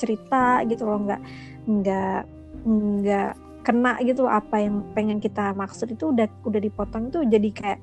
cerita 0.00 0.64
gitu 0.64 0.88
loh 0.88 1.04
nggak 1.04 1.20
nggak 1.68 2.20
nggak 2.64 3.30
kena 3.68 4.00
gitu 4.00 4.24
loh 4.24 4.32
apa 4.32 4.64
yang 4.64 4.80
pengen 4.96 5.20
kita 5.20 5.52
maksud 5.52 5.92
itu 5.92 6.08
udah 6.08 6.24
udah 6.40 6.60
dipotong 6.60 7.12
tuh 7.12 7.20
jadi 7.28 7.48
kayak 7.52 7.80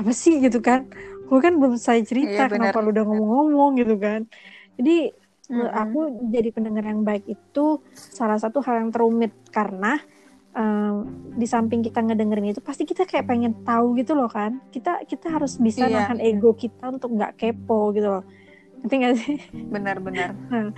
apa 0.00 0.12
sih? 0.16 0.40
Gitu 0.40 0.64
kan 0.64 0.88
gue 1.30 1.38
kan 1.46 1.54
belum 1.58 1.74
selesai 1.78 2.02
cerita 2.10 2.42
Iya, 2.42 2.48
kenapa 2.52 2.76
lu 2.82 2.90
udah 2.94 3.04
ngomong-ngomong 3.08 3.70
gitu 3.80 3.94
kan 4.06 4.20
jadi 4.78 5.14
Mm-mm. 5.50 5.70
aku 5.82 5.98
jadi 6.34 6.48
pendengar 6.56 6.84
yang 6.86 7.02
baik 7.06 7.24
itu 7.26 7.60
salah 7.92 8.38
satu 8.38 8.58
hal 8.66 8.86
yang 8.86 8.90
terumit 8.94 9.32
karena 9.50 9.98
em, 10.54 10.94
di 11.40 11.46
samping 11.46 11.80
kita 11.86 12.00
ngedengerin 12.06 12.52
itu 12.54 12.62
pasti 12.64 12.84
kita 12.86 13.04
kayak 13.06 13.26
pengen 13.30 13.52
tahu 13.66 13.94
gitu 14.00 14.12
loh 14.18 14.30
kan 14.30 14.58
kita 14.74 15.02
kita 15.06 15.26
harus 15.36 15.58
bisa 15.60 15.86
Iya. 15.86 15.90
nahan 15.90 16.18
ego 16.22 16.54
kita 16.54 16.90
untuk 16.94 17.14
nggak 17.16 17.34
kepo 17.40 17.94
gitu 17.96 18.08
loh 18.20 18.24
ngerti 18.82 18.94
nggak 19.00 19.14
sih 19.22 19.36
benar-benar 19.72 20.30
Nah. 20.50 20.70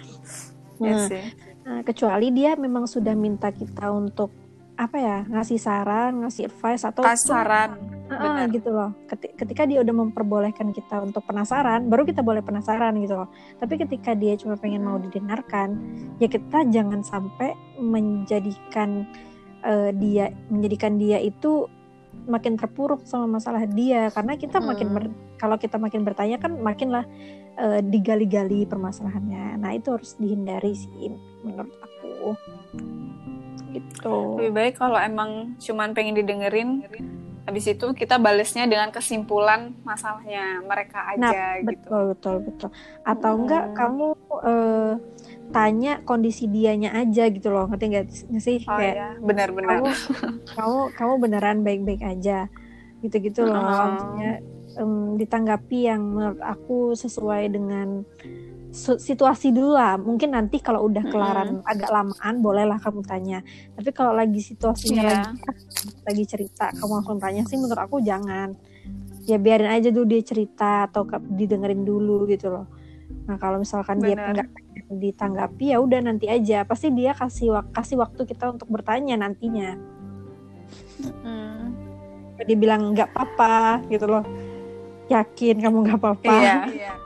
Iya 0.82 0.94
Nah, 0.94 1.06
sih 1.06 1.22
Nah, 1.62 1.80
kecuali 1.86 2.34
dia 2.34 2.58
memang 2.58 2.90
sudah 2.90 3.14
minta 3.14 3.54
kita 3.54 3.94
untuk 3.94 4.34
apa 4.82 4.96
ya 4.96 5.18
ngasih 5.24 5.56
saran 5.56 6.12
ngasih 6.20 6.46
advice 6.46 6.82
atau 6.82 7.02
kasaran 7.02 7.78
Ah, 8.12 8.44
benar. 8.44 8.52
gitu 8.52 8.68
loh. 8.68 8.92
Keti- 9.06 9.32
Ketika 9.32 9.64
dia 9.64 9.80
udah 9.80 9.94
memperbolehkan 9.96 10.68
kita 10.70 11.00
untuk 11.00 11.24
penasaran, 11.24 11.88
baru 11.88 12.04
kita 12.04 12.20
boleh 12.20 12.44
penasaran 12.44 12.92
gitu 12.98 13.16
loh. 13.16 13.32
Tapi 13.56 13.78
ketika 13.78 14.12
dia 14.12 14.36
cuma 14.36 14.52
pengen 14.54 14.84
mau 14.84 15.00
didengarkan, 15.00 15.80
ya 16.18 16.28
kita 16.28 16.68
jangan 16.68 17.00
sampai 17.00 17.56
menjadikan 17.78 19.08
eh, 19.62 19.94
dia 19.94 20.28
menjadikan 20.46 20.98
dia 20.98 21.16
itu 21.18 21.70
makin 22.24 22.54
terpuruk 22.54 23.00
sama 23.02 23.24
masalah 23.32 23.64
dia 23.64 24.10
karena 24.10 24.34
kita 24.34 24.60
makin 24.60 24.88
Hmm. 24.88 24.96
ber- 24.98 25.14
kalau 25.38 25.56
kita 25.56 25.74
makin 25.76 26.02
bertanya 26.02 26.36
kan 26.36 26.52
makinlah 26.52 27.06
eh, 27.54 27.80
digali-gali 27.80 28.64
permasalahannya. 28.64 29.56
Nah, 29.56 29.70
itu 29.70 29.88
harus 29.88 30.16
dihindari 30.16 30.72
sih 30.74 31.12
menurut 31.40 31.72
aku. 31.78 32.32
Gitu. 33.72 34.14
lebih 34.36 34.52
baik 34.52 34.74
kalau 34.76 34.96
emang 34.96 35.30
cuman 35.56 35.90
pengen 35.90 36.12
didengerin 36.14 36.84
habis 37.42 37.66
itu 37.66 37.90
kita 37.90 38.16
balesnya 38.16 38.64
dengan 38.64 38.88
kesimpulan 38.88 39.74
masalahnya 39.82 40.60
mereka 40.60 41.02
Nah, 41.16 41.30
aja 41.30 41.58
gitu. 41.58 41.66
betul 41.66 42.02
betul. 42.12 42.36
Betul 42.44 42.70
atau 43.02 43.32
enggak 43.34 43.64
Hmm. 43.64 43.74
kamu 43.74 44.06
eh, 44.42 44.92
tanya 45.50 45.92
kondisi 46.00 46.46
dianya 46.46 46.92
aja 46.92 47.26
gitu 47.26 47.48
loh 47.48 47.66
ngerti 47.66 47.84
nggak 47.88 48.06
nggak 48.30 48.42
sih? 48.42 48.58
Oh 48.62 48.72
kayak 48.72 48.94
ya 48.94 49.08
benar-benar 49.18 49.68
kamu 49.74 49.86
kamu 50.56 50.78
kamu 50.94 51.12
beneran 51.18 51.58
baik-baik 51.60 52.02
aja 52.02 52.46
gitu-gitu 53.00 53.42
loh. 53.42 53.52
Oh. 53.52 53.62
maksudnya 53.64 54.30
em, 54.74 54.92
ditanggapi 55.16 55.78
yang 55.84 56.00
menurut 56.06 56.38
aku 56.38 56.94
sesuai 56.94 57.50
dengan 57.50 58.06
situasi 58.72 59.52
dulu 59.52 59.76
lah. 59.76 59.94
Mungkin 59.94 60.32
nanti 60.32 60.56
kalau 60.56 60.88
udah 60.88 61.04
kelaran 61.04 61.60
agak 61.62 61.92
lamaan 61.92 62.40
bolehlah 62.40 62.80
kamu 62.80 63.04
tanya. 63.04 63.44
Tapi 63.76 63.92
kalau 63.92 64.16
lagi 64.16 64.40
situasinya 64.40 65.02
Iya. 65.04 65.20
lagi 65.28 65.36
lagi 66.02 66.24
cerita 66.24 66.72
kamu 66.72 66.92
langsung 66.98 67.20
tanya 67.20 67.44
sih 67.44 67.60
menurut 67.60 67.78
aku 67.78 68.00
jangan. 68.00 68.56
Ya 69.22 69.36
biarin 69.36 69.70
aja 69.70 69.92
dulu 69.92 70.08
dia 70.08 70.24
cerita 70.24 70.88
atau 70.88 71.04
didengerin 71.30 71.84
dulu 71.84 72.24
gitu 72.26 72.48
loh. 72.48 72.66
Nah 73.28 73.36
kalau 73.36 73.60
misalkan 73.60 74.00
dia 74.00 74.16
Benar. 74.16 74.34
nggak 74.34 74.48
ditanggapi 74.90 75.64
ya 75.70 75.78
udah 75.78 76.00
nanti 76.02 76.26
aja. 76.26 76.64
Pasti 76.64 76.88
dia 76.90 77.12
kasih 77.12 77.52
wak- 77.52 77.70
kasih 77.70 78.00
waktu 78.00 78.24
kita 78.24 78.50
untuk 78.50 78.66
bertanya 78.66 79.20
nantinya. 79.20 79.76
Sampai 82.32 82.44
dia 82.48 82.56
bilang 82.56 82.96
nggak 82.96 83.12
apa-apa 83.12 83.84
gitu 83.86 84.08
loh. 84.08 84.24
Yakin 85.06 85.60
kamu 85.60 85.76
nggak 85.84 85.98
apa-apa. 86.00 86.32
Iya. 86.32 86.92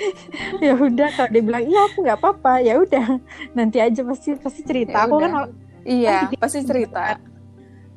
ya 0.64 0.72
udah 0.74 1.08
kalau 1.10 1.30
dia 1.30 1.42
bilang 1.42 1.64
iya 1.64 1.80
aku 1.84 1.98
nggak 2.00 2.18
apa-apa 2.18 2.52
ya 2.60 2.74
udah 2.76 3.06
nanti 3.52 3.78
aja 3.78 4.00
pasti 4.02 4.34
pasti 4.34 4.60
cerita 4.62 4.92
Ya 4.94 5.04
aku 5.04 5.16
kan 5.16 5.30
udah. 5.32 5.48
Iya, 5.82 6.16
pasti 6.36 6.60
cerita. 6.62 7.16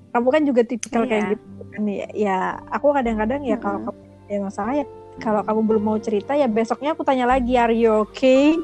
kamu 0.10 0.28
kan 0.28 0.42
juga 0.44 0.62
tipikal 0.64 1.04
kayak 1.04 1.22
Iya. 1.22 1.32
gitu 1.32 1.46
kan 1.68 1.82
ya, 1.86 2.08
ya 2.12 2.38
aku 2.68 2.88
kadang-kadang 2.92 3.42
ya 3.44 3.58
kalau 3.58 3.80
kamu 3.84 4.00
ya 4.26 4.38
masalah 4.40 4.74
ya 4.76 4.86
kalau 5.18 5.42
kamu 5.42 5.60
belum 5.64 5.84
mau 5.84 5.98
cerita 5.98 6.34
ya 6.34 6.46
besoknya 6.46 6.94
aku 6.94 7.02
tanya 7.02 7.26
lagi 7.26 7.54
are 7.54 7.72
you 7.72 7.92
okay 8.00 8.58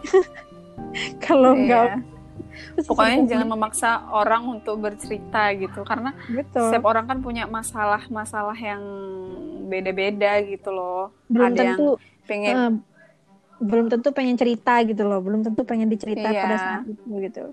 kalau 1.20 1.54
enggak 1.54 2.02
Iya. 2.76 2.88
Pokoknya 2.88 3.28
jangan 3.28 3.48
memaksa 3.50 3.90
orang 4.10 4.48
untuk 4.50 4.80
bercerita 4.80 5.52
gitu 5.54 5.84
karena 5.84 6.16
betul 6.26 6.68
setiap 6.68 6.86
orang 6.86 7.04
kan 7.04 7.20
punya 7.20 7.44
masalah-masalah 7.46 8.56
yang 8.56 8.80
beda-beda 9.66 10.40
gitu 10.42 10.70
loh. 10.70 11.12
belum 11.26 11.46
Ada 11.46 11.56
yang 11.58 11.68
tentu 11.74 11.88
pengen 12.24 12.56
eh, 12.56 12.72
belum 13.66 13.86
tentu 13.90 14.10
pengen 14.10 14.36
cerita 14.36 14.82
gitu 14.82 15.04
loh 15.04 15.20
belum 15.20 15.42
tentu 15.42 15.62
pengen 15.66 15.90
dicerita 15.90 16.24
Iya. 16.24 16.42
pada 16.42 16.56
saat 16.58 16.82
itu 16.86 17.10
gitu 17.20 17.44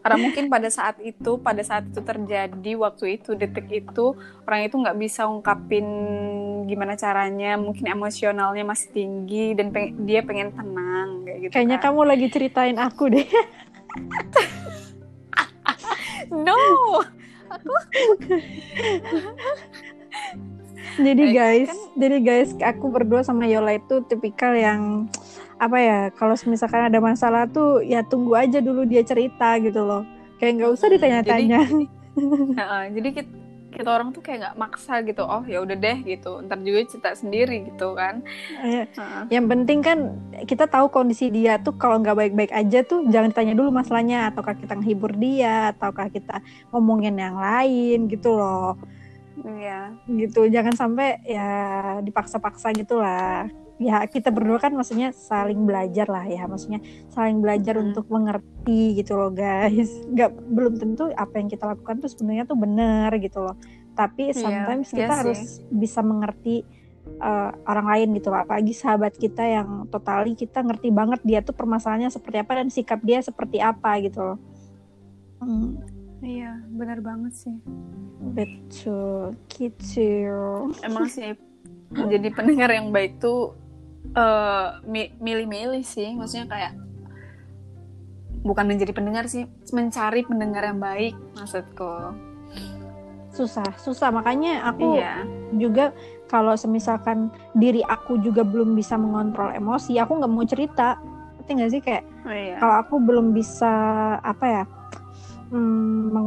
karena 0.00 0.22
mungkin 0.22 0.44
pada 0.46 0.70
saat 0.70 0.96
itu 1.02 1.30
pada 1.36 1.60
saat 1.60 1.82
itu 1.84 1.98
terjadi 1.98 2.72
waktu 2.78 3.18
itu 3.18 3.34
detik 3.34 3.66
itu 3.68 4.14
orang 4.46 4.62
itu 4.62 4.78
nggak 4.78 4.96
bisa 4.96 5.26
ungkapin 5.26 5.84
gimana 6.64 6.94
caranya 6.94 7.58
mungkin 7.58 7.90
emosionalnya 7.90 8.62
masih 8.62 8.88
tinggi 8.94 9.52
dan 9.52 9.74
peng- 9.74 9.98
dia 10.06 10.22
pengen 10.22 10.54
tenang 10.54 11.26
kayak 11.26 11.38
gitu 11.42 11.50
kayaknya 11.50 11.76
kan. 11.76 11.84
kamu 11.90 12.00
lagi 12.06 12.26
ceritain 12.30 12.78
aku 12.78 13.04
deh 13.10 13.26
no 16.46 16.54
jadi 20.96 21.22
Eh, 21.22 21.32
guys 21.32 21.68
kan- 21.68 21.92
jadi 21.94 22.16
guys 22.18 22.50
aku 22.56 22.86
berdua 22.88 23.20
sama 23.20 23.44
Yola 23.44 23.74
itu 23.74 24.00
tipikal 24.02 24.52
yang 24.52 25.10
apa 25.56 25.78
ya 25.78 25.98
kalau 26.12 26.36
misalkan 26.44 26.84
ada 26.84 26.98
masalah 26.98 27.44
tuh 27.46 27.80
ya 27.80 28.02
tunggu 28.02 28.34
aja 28.34 28.60
dulu 28.60 28.84
dia 28.84 29.00
cerita 29.00 29.56
gitu 29.56 29.80
loh. 29.80 30.04
Kayak 30.36 30.52
nggak 30.56 30.70
usah 30.70 30.86
Hmm, 30.86 30.94
ditanya-tanya. 30.94 31.60
Heeh, 32.60 32.82
jadi 32.92 33.08
kita, 33.14 33.32
kita 33.72 33.88
orang 33.88 34.08
tuh 34.08 34.20
kayak 34.20 34.38
nggak 34.40 34.56
maksa 34.56 35.00
gitu 35.00 35.20
oh 35.20 35.44
ya 35.44 35.60
udah 35.60 35.72
deh 35.74 35.98
gitu. 36.02 36.40
Ntar 36.40 36.60
juga 36.60 36.84
cerita 36.84 37.10
sendiri 37.12 37.72
gitu 37.72 37.92
kan. 37.92 38.20
Eh, 38.58 38.84
yang 39.28 39.48
penting 39.48 39.80
kan 39.80 39.98
kita 40.42 40.64
tahu 40.64 40.88
kondisi 40.88 41.28
dia 41.28 41.56
tuh 41.56 41.72
kalau 41.72 42.00
nggak 42.00 42.16
baik-baik 42.16 42.52
aja 42.52 42.80
tuh 42.82 43.04
jangan 43.06 43.32
ditanya 43.32 43.52
dulu 43.52 43.68
masalahnya 43.70 44.28
ataukah 44.28 44.56
kita 44.56 44.76
menghibur 44.76 45.12
dia 45.12 45.72
ataukah 45.72 46.08
kita 46.08 46.40
ngomongin 46.68 47.16
yang 47.16 47.36
lain 47.36 48.08
gitu 48.08 48.32
loh 48.32 48.76
Iya. 49.36 49.92
Gitu 50.08 50.48
jangan 50.48 50.72
sampai 50.72 51.20
ya 51.22 51.50
dipaksa-paksa 52.00 52.72
gitulah. 52.72 53.50
Ya 53.76 54.00
kita 54.08 54.32
berdua 54.32 54.56
kan 54.56 54.72
maksudnya 54.72 55.12
saling 55.12 55.68
belajar 55.68 56.08
lah 56.08 56.24
ya 56.24 56.48
maksudnya 56.48 56.80
saling 57.12 57.44
belajar 57.44 57.76
Hmm. 57.76 57.92
untuk 57.92 58.08
mengerti 58.08 58.96
gitu 58.96 59.20
loh 59.20 59.28
guys. 59.28 59.92
Nggak 60.08 60.30
belum 60.48 60.74
tentu 60.80 61.12
apa 61.12 61.34
yang 61.36 61.48
kita 61.48 61.68
lakukan 61.68 62.00
tuh 62.00 62.08
sebenarnya 62.08 62.48
tuh 62.48 62.56
benar 62.56 63.12
gitu 63.20 63.44
loh. 63.44 63.56
Tapi 63.92 64.32
Iya, 64.32 64.40
sometimes 64.40 64.88
iya 64.90 64.96
kita 64.96 65.12
sih. 65.12 65.18
harus 65.20 65.40
bisa 65.68 66.00
mengerti 66.00 66.64
uh, 67.20 67.52
orang 67.68 67.86
lain 67.92 68.08
gitu 68.16 68.32
loh. 68.32 68.40
Apalagi 68.40 68.72
sahabat 68.72 69.12
kita 69.14 69.44
yang 69.44 69.84
totali 69.88 70.32
kita 70.32 70.64
ngerti 70.64 70.88
banget 70.88 71.20
dia 71.20 71.44
tuh 71.44 71.52
permasalahannya 71.52 72.08
seperti 72.08 72.40
apa 72.40 72.52
dan 72.56 72.68
sikap 72.72 73.00
dia 73.04 73.20
seperti 73.20 73.60
apa 73.60 74.00
gitu 74.00 74.20
loh. 74.24 74.38
Hmm, 75.36 75.76
iya 76.24 76.60
benar 76.72 76.98
banget 77.04 77.32
sih. 77.36 77.56
Betul 78.32 79.36
gitu. 79.52 80.10
Emang 80.80 81.08
sih 81.08 81.36
jadi 81.92 82.28
pendengar 82.34 82.72
yang 82.72 82.90
baik 82.90 83.20
tuh 83.20 83.54
eh, 84.16 84.68
mi- 84.88 85.14
milih-milih 85.20 85.84
sih. 85.84 86.16
Maksudnya 86.16 86.48
kayak 86.48 86.72
bukan 88.46 88.64
menjadi 88.68 88.92
pendengar 88.94 89.26
sih 89.26 89.44
mencari 89.74 90.22
pendengar 90.22 90.62
yang 90.64 90.78
baik 90.78 91.14
maksudku. 91.36 92.14
Susah 93.34 93.68
susah. 93.76 94.08
Makanya 94.14 94.64
aku 94.64 94.96
iya. 94.96 95.26
juga 95.52 95.92
kalau 96.26 96.56
semisalkan 96.58 97.30
diri 97.54 97.84
aku 97.86 98.18
juga 98.18 98.42
belum 98.42 98.74
bisa 98.74 98.98
mengontrol 98.98 99.52
emosi 99.52 100.00
aku 100.00 100.16
nggak 100.18 100.32
mau 100.32 100.46
cerita. 100.48 100.96
Ngerti 101.38 101.50
nggak 101.52 101.70
sih? 101.70 101.80
Kayak 101.84 102.02
oh, 102.24 102.32
iya. 102.32 102.56
kalau 102.58 102.74
aku 102.80 102.94
belum 103.02 103.36
bisa 103.36 103.72
apa 104.24 104.46
ya 104.46 104.64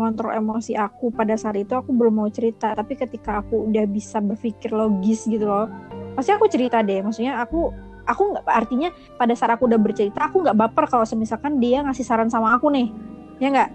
mengontrol 0.10 0.34
emosi 0.34 0.74
aku 0.74 1.14
pada 1.14 1.38
saat 1.38 1.62
itu 1.62 1.78
aku 1.78 1.94
belum 1.94 2.18
mau 2.18 2.30
cerita. 2.34 2.74
Tapi 2.74 2.98
ketika 2.98 3.46
aku 3.46 3.70
udah 3.70 3.86
bisa 3.86 4.18
berpikir 4.18 4.74
logis 4.74 5.30
gitu 5.30 5.46
loh 5.46 5.70
pasti 6.18 6.34
aku 6.34 6.50
cerita 6.50 6.82
deh. 6.82 7.06
Maksudnya 7.06 7.38
aku 7.38 7.70
aku 8.10 8.22
nggak 8.34 8.46
artinya 8.50 8.90
pada 9.22 9.38
saat 9.38 9.54
aku 9.54 9.70
udah 9.70 9.78
bercerita 9.78 10.26
aku 10.26 10.42
nggak 10.42 10.58
baper 10.58 10.90
kalau 10.90 11.06
semisalkan 11.06 11.62
dia 11.62 11.86
ngasih 11.86 12.02
saran 12.02 12.34
sama 12.34 12.58
aku 12.58 12.74
nih. 12.74 12.90
Ya 13.38 13.54
nggak? 13.54 13.70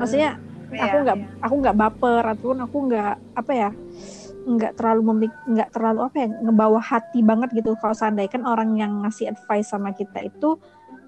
Maksudnya 0.00 0.40
Iya, 0.68 0.84
aku 0.84 0.96
nggak 1.00 1.16
iya. 1.16 1.28
aku 1.40 1.54
nggak 1.64 1.76
baper 1.80 2.22
ataupun 2.36 2.58
aku 2.60 2.76
nggak 2.92 3.14
apa 3.40 3.52
ya 3.56 3.70
nggak 4.48 4.72
terlalu 4.80 5.02
memik 5.12 5.32
nggak 5.48 5.70
terlalu 5.72 6.00
apa 6.08 6.16
ya 6.24 6.28
ngebawa 6.44 6.80
hati 6.80 7.20
banget 7.20 7.48
gitu. 7.56 7.76
Kalau 7.80 7.96
seandainya 7.96 8.32
kan 8.32 8.44
orang 8.44 8.76
yang 8.76 8.92
ngasih 9.04 9.32
advice 9.32 9.68
sama 9.72 9.92
kita 9.96 10.24
itu 10.24 10.56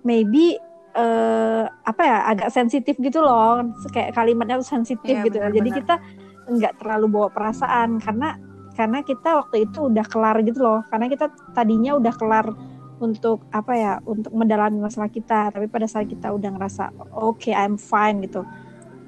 maybe 0.04 0.56
eh, 0.94 1.64
apa 1.66 2.02
ya 2.02 2.18
agak 2.30 2.48
sensitif 2.50 2.98
gitu 2.98 3.22
loh. 3.22 3.62
Kayak 3.94 4.16
kalimatnya 4.16 4.58
tuh 4.60 4.68
sensitif 4.68 5.14
Iya, 5.14 5.26
gitu. 5.26 5.38
benar, 5.38 5.52
jadi 5.54 5.70
kita 5.82 5.94
nggak 6.50 6.82
terlalu 6.82 7.06
bawa 7.06 7.28
perasaan 7.30 8.02
karena 8.02 8.34
karena 8.74 9.04
kita 9.04 9.44
waktu 9.44 9.70
itu 9.70 9.92
udah 9.92 10.06
kelar 10.08 10.36
gitu 10.42 10.60
loh. 10.62 10.80
Karena 10.88 11.06
kita 11.06 11.30
tadinya 11.52 11.98
udah 11.98 12.14
kelar 12.16 12.46
untuk 13.00 13.44
apa 13.50 13.72
ya 13.74 13.92
untuk 14.04 14.32
mendalami 14.34 14.78
masalah 14.80 15.08
kita. 15.12 15.52
Tapi 15.52 15.66
pada 15.68 15.86
saat 15.86 16.08
kita 16.08 16.32
udah 16.32 16.50
ngerasa 16.56 16.90
oke 17.14 17.50
I'm 17.50 17.76
fine 17.76 18.24
gitu. 18.24 18.42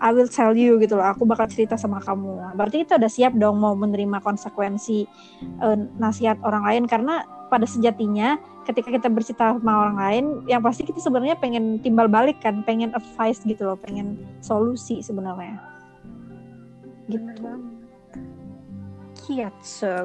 I 0.02 0.10
will 0.10 0.26
tell 0.26 0.50
you 0.58 0.82
gitu 0.82 0.98
loh. 0.98 1.06
Aku 1.14 1.22
bakal 1.22 1.46
cerita 1.46 1.78
sama 1.78 2.02
kamu. 2.02 2.58
Berarti 2.58 2.82
kita 2.82 2.98
udah 2.98 3.06
siap 3.06 3.38
dong 3.38 3.62
mau 3.62 3.78
menerima 3.78 4.18
konsekuensi 4.18 5.06
eh, 5.62 5.78
nasihat 5.96 6.42
orang 6.42 6.66
lain. 6.66 6.84
Karena 6.90 7.22
pada 7.52 7.68
sejatinya 7.68 8.40
ketika 8.64 8.88
kita 8.88 9.12
bercerita 9.12 9.52
sama 9.60 9.84
orang 9.84 9.96
lain 10.00 10.24
yang 10.48 10.64
pasti 10.64 10.88
kita 10.88 10.96
sebenarnya 11.04 11.36
pengen 11.36 11.76
timbal 11.84 12.08
balik 12.08 12.40
kan 12.40 12.64
pengen 12.64 12.96
advice 12.96 13.44
gitu 13.44 13.68
loh 13.68 13.76
pengen 13.76 14.16
solusi 14.40 15.04
sebenarnya. 15.04 15.60
Gitu. 17.12 17.28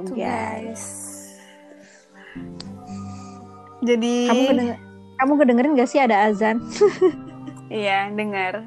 Tuh, 0.03 0.11
guys. 0.11 0.83
guys. 0.83 0.83
Jadi 3.79 4.27
kamu 4.27 4.43
kedenger, 4.51 4.77
kamu 5.15 5.33
kedengerin 5.39 5.77
gak 5.79 5.89
sih 5.89 6.01
ada 6.03 6.27
azan? 6.27 6.59
Iya 7.67 8.07
dengar 8.15 8.63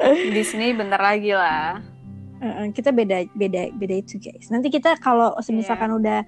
di 0.00 0.42
sini 0.42 0.72
bentar 0.72 0.98
lagi 0.98 1.36
lah 1.36 1.91
Kita 2.74 2.90
beda 2.90 3.22
beda 3.32 3.70
beda 3.72 3.94
itu 3.94 4.18
guys. 4.18 4.50
Nanti 4.50 4.68
kita 4.68 4.98
kalau 4.98 5.32
misalkan 5.48 5.94
Iya. 5.94 5.98
udah 5.98 6.20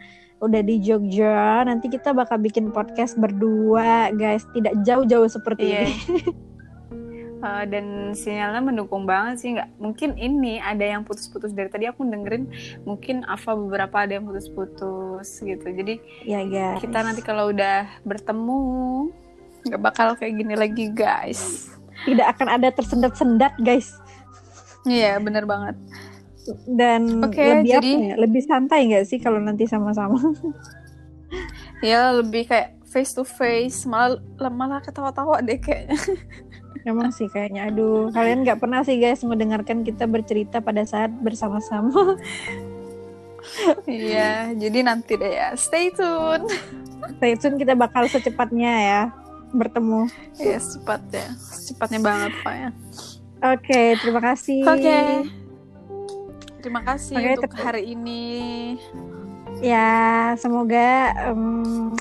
udah 0.42 0.60
di 0.62 0.76
Jogja, 0.78 1.64
nanti 1.64 1.88
kita 1.88 2.14
bakal 2.14 2.38
bikin 2.38 2.70
podcast 2.70 3.18
berdua 3.18 4.14
guys. 4.14 4.46
Tidak 4.54 4.86
jauh-jauh 4.86 5.26
seperti 5.26 5.64
Iya. 5.74 5.80
ini. 5.84 5.94
Eh, 7.44 7.64
dan 7.68 8.16
sinyalnya 8.16 8.64
mendukung 8.64 9.04
banget 9.04 9.36
sih 9.36 9.52
nggak 9.52 9.76
mungkin 9.76 10.16
ini 10.16 10.56
ada 10.64 10.80
yang 10.80 11.04
putus-putus 11.04 11.52
dari 11.52 11.68
tadi 11.68 11.84
aku 11.84 12.00
dengerin 12.00 12.48
mungkin 12.88 13.20
Ava 13.28 13.52
beberapa 13.52 14.00
ada 14.00 14.16
yang 14.16 14.24
putus-putus 14.24 15.44
gitu 15.44 15.66
jadi 15.68 16.00
ya 16.24 16.40
guys. 16.40 16.80
kita 16.80 17.04
nanti 17.04 17.20
kalau 17.20 17.52
udah 17.52 17.84
bertemu 18.00 18.60
nggak 19.60 19.76
bakal 19.76 20.16
kayak 20.16 20.40
gini 20.40 20.56
lagi 20.56 20.88
guys 20.88 21.68
tidak 22.08 22.32
akan 22.32 22.48
ada 22.48 22.72
tersendat-sendat 22.72 23.52
guys. 23.60 23.92
iya 24.88 25.20
bener 25.20 25.44
banget 25.44 25.76
Dan 26.66 27.24
Oke, 27.24 27.40
lebih 27.40 27.70
apa 27.70 27.74
jadi- 27.80 28.00
ya? 28.04 28.14
Lebih 28.16 28.42
santai 28.42 28.80
nggak 28.86 29.04
sih 29.04 29.18
kalau 29.18 29.38
nanti 29.38 29.64
sama-sama? 29.64 30.20
ya 31.82 32.12
lebih 32.12 32.46
kayak 32.46 32.78
face 32.84 33.12
to 33.12 33.22
face 33.22 33.84
malah 33.84 34.20
malah 34.48 34.78
ketawa-tawa 34.78 35.40
deh 35.40 35.56
kayaknya 35.56 35.98
Emang 36.84 37.08
sih 37.10 37.26
kayaknya. 37.26 37.72
Aduh, 37.72 38.12
kalian 38.12 38.44
nggak 38.44 38.60
pernah 38.60 38.84
sih 38.84 38.96
guys 38.96 39.24
mendengarkan 39.24 39.80
kita 39.82 40.04
bercerita 40.04 40.60
pada 40.60 40.84
saat 40.84 41.08
bersama-sama. 41.16 41.90
iya 43.86 44.52
jadi 44.52 44.80
nanti 44.82 45.14
deh 45.14 45.28
ya 45.30 45.52
stay 45.54 45.88
tune 45.90 46.44
Stay 47.14 47.36
tune 47.36 47.56
kita 47.56 47.72
bakal 47.74 48.04
secepatnya 48.06 48.72
ya 48.72 49.02
bertemu. 49.50 50.08
ya 50.34 50.56
secepatnya 50.56 51.28
secepatnya 51.36 52.00
banget 52.00 52.32
pak 52.40 52.54
ya 52.54 52.70
Oke, 53.44 54.00
terima 54.00 54.20
kasih. 54.22 54.64
oke 54.64 54.98
terima 56.64 56.80
kasih 56.80 57.12
Oke, 57.20 57.44
untuk 57.44 57.54
hari 57.60 57.92
ini. 57.92 58.24
Ya, 59.60 60.32
semoga 60.40 61.12
em, 61.28 61.92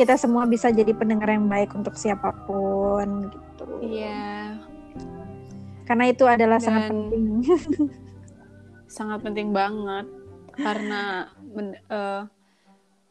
kita 0.00 0.16
semua 0.16 0.48
bisa 0.48 0.72
jadi 0.72 0.96
pendengar 0.96 1.28
yang 1.36 1.44
baik 1.52 1.76
untuk 1.76 1.92
siapa 2.00 2.32
pun 2.48 3.28
gitu. 3.28 3.64
iya. 3.84 4.56
Karena 5.84 6.08
itu 6.08 6.24
adalah 6.24 6.56
sangat 6.56 6.88
Dan- 6.88 7.12
penting. 7.12 7.24
sangat 8.96 9.20
penting 9.20 9.52
banget. 9.52 10.08
Karena 10.56 11.28
men, 11.52 11.76
uh, 11.92 12.24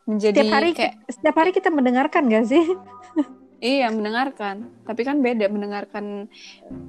menjadi 0.09 0.41
setiap 0.41 0.55
hari 0.57 0.69
kayak 0.73 0.93
setiap 1.05 1.35
hari 1.37 1.51
kita 1.53 1.69
mendengarkan 1.69 2.33
gak 2.33 2.49
sih? 2.49 2.65
Iya 3.65 3.87
mendengarkan. 3.89 4.67
Tapi 4.83 5.01
kan 5.07 5.23
beda 5.23 5.47
mendengarkan 5.49 6.27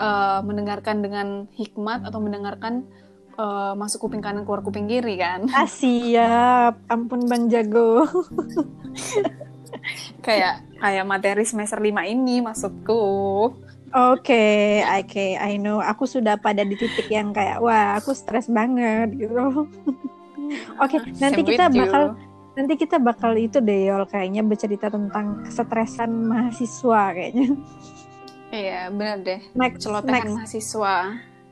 uh, 0.02 0.42
mendengarkan 0.44 1.00
dengan 1.00 1.46
hikmat 1.54 2.04
atau 2.04 2.18
mendengarkan 2.20 2.84
uh, 3.38 3.72
masuk 3.78 4.08
kuping 4.08 4.24
kanan 4.24 4.42
keluar 4.42 4.64
kuping 4.64 4.88
kiri 4.90 5.20
kan 5.20 5.48
ah 5.52 5.68
siap 5.68 6.80
ampun 6.90 7.24
bang 7.28 7.48
jago 7.48 8.04
kayak 10.26 10.64
kayak 10.80 11.04
materi 11.06 11.44
semester 11.46 11.78
lima 11.78 12.04
ini 12.08 12.42
maksudku 12.42 13.04
Oke, 13.96 14.28
okay, 14.28 14.82
oke, 14.82 15.08
okay, 15.08 15.30
I 15.38 15.56
know. 15.62 15.78
Aku 15.78 16.10
sudah 16.10 16.36
pada 16.36 16.66
di 16.66 16.74
titik 16.74 17.06
yang 17.06 17.30
kayak, 17.30 17.62
wah, 17.62 17.96
aku 17.96 18.12
stres 18.12 18.50
banget 18.50 19.14
gitu. 19.14 19.32
Oke, 20.82 21.00
okay, 21.00 21.00
nanti 21.22 21.40
kita 21.46 21.70
bakal 21.70 22.18
nanti 22.58 22.74
kita 22.74 22.96
bakal 22.98 23.36
itu 23.36 23.62
deh 23.62 23.88
Yol 23.88 24.04
kayaknya 24.10 24.42
bercerita 24.42 24.88
tentang 24.88 25.44
kesetresan 25.46 26.10
mahasiswa 26.28 27.02
kayaknya. 27.14 27.46
Iya 28.50 28.80
benar 28.90 29.16
deh. 29.22 29.40
Next, 29.54 29.86
celotehan 29.86 30.24
next. 30.24 30.34
mahasiswa. 30.34 30.94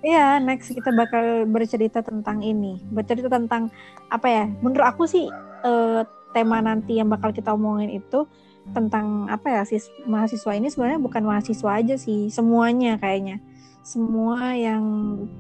Iya 0.05 0.37
next 0.37 0.69
kita 0.69 0.93
bakal 0.93 1.49
bercerita 1.49 2.05
tentang 2.05 2.45
ini, 2.45 2.77
bercerita 2.93 3.33
tentang 3.33 3.73
apa 4.13 4.29
ya? 4.29 4.45
Menurut 4.61 4.85
aku 4.85 5.09
sih 5.09 5.33
uh, 5.65 6.05
tema 6.37 6.61
nanti 6.61 7.01
yang 7.01 7.09
bakal 7.09 7.33
kita 7.33 7.57
omongin 7.57 7.89
itu 7.89 8.29
tentang 8.77 9.25
apa 9.33 9.49
ya 9.49 9.63
sis 9.65 9.89
mahasiswa 10.05 10.53
ini 10.53 10.69
sebenarnya 10.69 11.01
bukan 11.01 11.25
mahasiswa 11.25 11.81
aja 11.81 11.97
sih, 11.97 12.29
semuanya 12.29 13.01
kayaknya, 13.01 13.41
semua 13.81 14.53
yang 14.53 14.85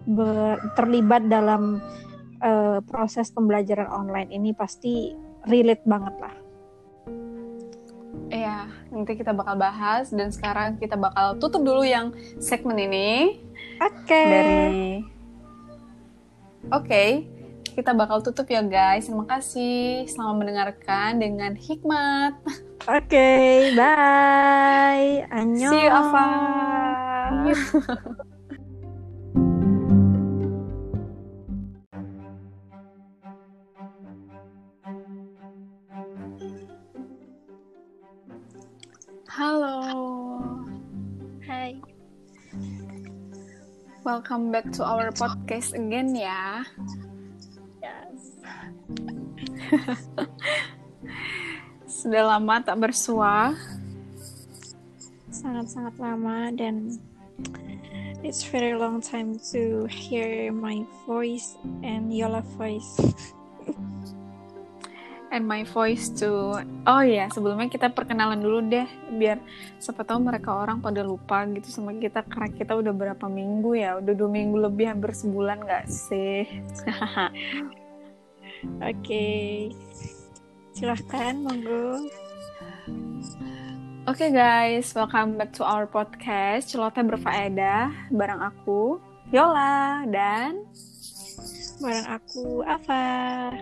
ber, 0.09 0.57
terlibat 0.81 1.29
dalam 1.29 1.85
uh, 2.41 2.81
proses 2.89 3.29
pembelajaran 3.37 3.89
online 3.93 4.33
ini 4.33 4.57
pasti 4.57 5.13
relate 5.45 5.85
banget 5.85 6.17
lah. 6.25 6.35
Iya, 8.33 8.67
nanti 8.89 9.15
kita 9.15 9.37
bakal 9.37 9.61
bahas 9.61 10.09
dan 10.09 10.33
sekarang 10.33 10.81
kita 10.81 10.97
bakal 10.97 11.37
tutup 11.37 11.61
dulu 11.61 11.85
yang 11.85 12.17
segmen 12.41 12.81
ini. 12.81 13.41
Oke. 13.83 14.07
Okay. 14.07 14.27
Dari 14.31 14.87
Oke, 16.73 16.89
okay, 16.89 17.11
kita 17.77 17.93
bakal 17.93 18.25
tutup 18.25 18.49
ya 18.49 18.65
guys. 18.65 19.05
Terima 19.05 19.29
kasih. 19.29 20.09
Selamat 20.09 20.37
mendengarkan 20.41 21.21
dengan 21.21 21.53
hikmat. 21.53 22.41
Oke, 22.89 23.05
okay, 23.05 23.77
bye. 23.77 25.29
Annyeong. 25.29 25.73
See 25.73 25.85
you, 25.85 25.93
Ava. 25.93 26.25
Halo. 39.35 40.04
Welcome 44.05 44.53
back 44.53 44.69
to 44.77 44.85
our 44.85 45.09
podcast 45.17 45.73
again 45.73 46.13
ya. 46.13 46.61
Yes. 47.81 48.37
Sudah 52.05 52.37
lama 52.37 52.61
tak 52.61 52.85
bersua. 52.85 53.57
Sangat-sangat 55.33 55.97
lama 55.97 56.53
dan 56.53 57.01
it's 58.21 58.45
very 58.45 58.77
long 58.77 59.01
time 59.01 59.41
to 59.57 59.89
hear 59.89 60.53
my 60.53 60.85
voice 61.09 61.57
and 61.81 62.13
Yola 62.13 62.45
voice. 62.61 63.01
And 65.35 65.51
my 65.51 65.67
voice 65.67 66.07
to 66.15 66.55
oh 66.87 67.03
ya 67.03 67.27
sebelumnya 67.35 67.67
kita 67.67 67.91
perkenalan 67.91 68.39
dulu 68.39 68.63
deh 68.71 68.87
biar 69.19 69.43
siapa 69.83 70.07
tahu 70.07 70.23
mereka 70.23 70.55
orang 70.55 70.79
pada 70.79 71.03
lupa 71.03 71.43
gitu 71.51 71.75
sama 71.75 71.91
kita 71.99 72.23
karena 72.23 72.55
kita 72.55 72.79
udah 72.79 72.95
berapa 72.95 73.27
minggu 73.27 73.75
ya 73.75 73.99
udah 73.99 74.15
dua 74.15 74.31
minggu 74.31 74.63
lebih 74.63 74.95
hampir 74.95 75.11
sebulan 75.11 75.67
nggak 75.67 75.91
sih 75.91 76.47
oke 78.79 78.95
okay. 78.95 79.75
silahkan 80.71 81.35
monggo 81.43 82.07
Oke 84.05 84.29
okay 84.29 84.37
guys, 84.37 84.93
welcome 84.93 85.41
back 85.41 85.49
to 85.57 85.65
our 85.65 85.89
podcast 85.89 86.69
Celoteh 86.69 87.01
Berfaedah 87.09 88.13
bareng 88.13 88.37
aku 88.37 89.01
Yola 89.33 90.05
dan 90.13 90.61
bareng 91.81 92.05
aku 92.13 92.61
Ava. 92.69 93.57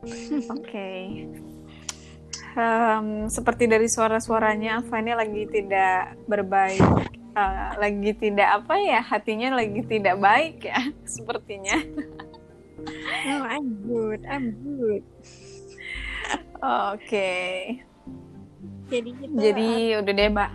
Oke. 0.56 0.64
Okay. 0.64 1.02
Um, 2.56 3.30
seperti 3.30 3.70
dari 3.70 3.86
suara-suaranya, 3.86 4.82
Fani 4.88 5.14
lagi 5.14 5.46
tidak 5.46 6.18
berbaik, 6.26 6.82
uh, 7.36 7.78
lagi 7.78 8.10
tidak 8.18 8.64
apa 8.64 8.74
ya, 8.80 9.00
hatinya 9.04 9.54
lagi 9.54 9.84
tidak 9.86 10.18
baik 10.18 10.66
ya, 10.66 10.80
sepertinya. 11.14 11.78
Oh, 13.28 13.44
I'm 13.44 13.84
good, 13.84 14.24
I'm 14.24 14.56
good. 14.64 15.04
Oke. 16.58 16.96
Okay. 17.06 17.52
Jadi 18.90 19.10
kita. 19.14 19.36
Jadi 19.36 19.70
udah 20.00 20.12
deh, 20.16 20.28
Mbak. 20.32 20.50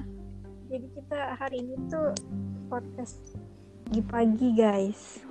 Jadi 0.68 0.88
kita 1.00 1.20
hari 1.40 1.58
ini 1.64 1.76
tuh 1.88 2.12
podcast 2.68 3.16
pagi-pagi, 3.88 4.48
guys. 4.58 5.24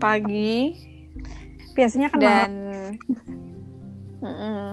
Pagi 0.00 0.95
biasanya 1.76 2.08
kan 2.08 2.18
dan 2.18 2.52
mm 4.24 4.26
-mm. 4.26 4.70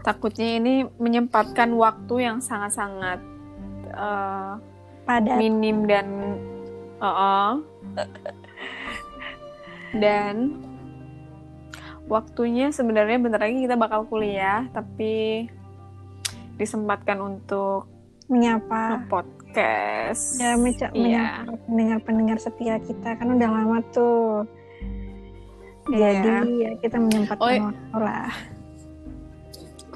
takutnya 0.00 0.56
ini 0.56 0.88
menyempatkan 0.96 1.76
waktu 1.76 2.24
yang 2.24 2.40
sangat-sangat 2.40 3.20
uh, 3.92 4.56
padat 5.04 5.36
minim 5.36 5.84
dan 5.84 6.08
uh 6.98 7.06
-uh. 7.06 7.50
dan 10.02 10.56
waktunya 12.08 12.72
sebenarnya 12.72 13.20
bentar 13.20 13.44
lagi 13.44 13.68
kita 13.68 13.76
bakal 13.76 14.08
kuliah 14.08 14.64
tapi 14.72 15.44
disempatkan 16.56 17.20
untuk 17.20 17.86
menyapa 18.28 19.08
podcast 19.08 20.36
ya 20.40 20.56
iya. 20.92 21.44
pendengar-pendengar 21.68 22.36
setia 22.40 22.76
kita 22.80 23.16
kan 23.16 23.36
udah 23.36 23.48
lama 23.48 23.78
tuh 23.92 24.44
Iya. 25.88 26.08
Jadi 26.20 26.52
ya 26.60 26.72
kita 26.80 26.96
menyempatkan 27.00 27.44
oh, 27.44 27.66
waktu 27.72 27.98
lah. 27.98 28.32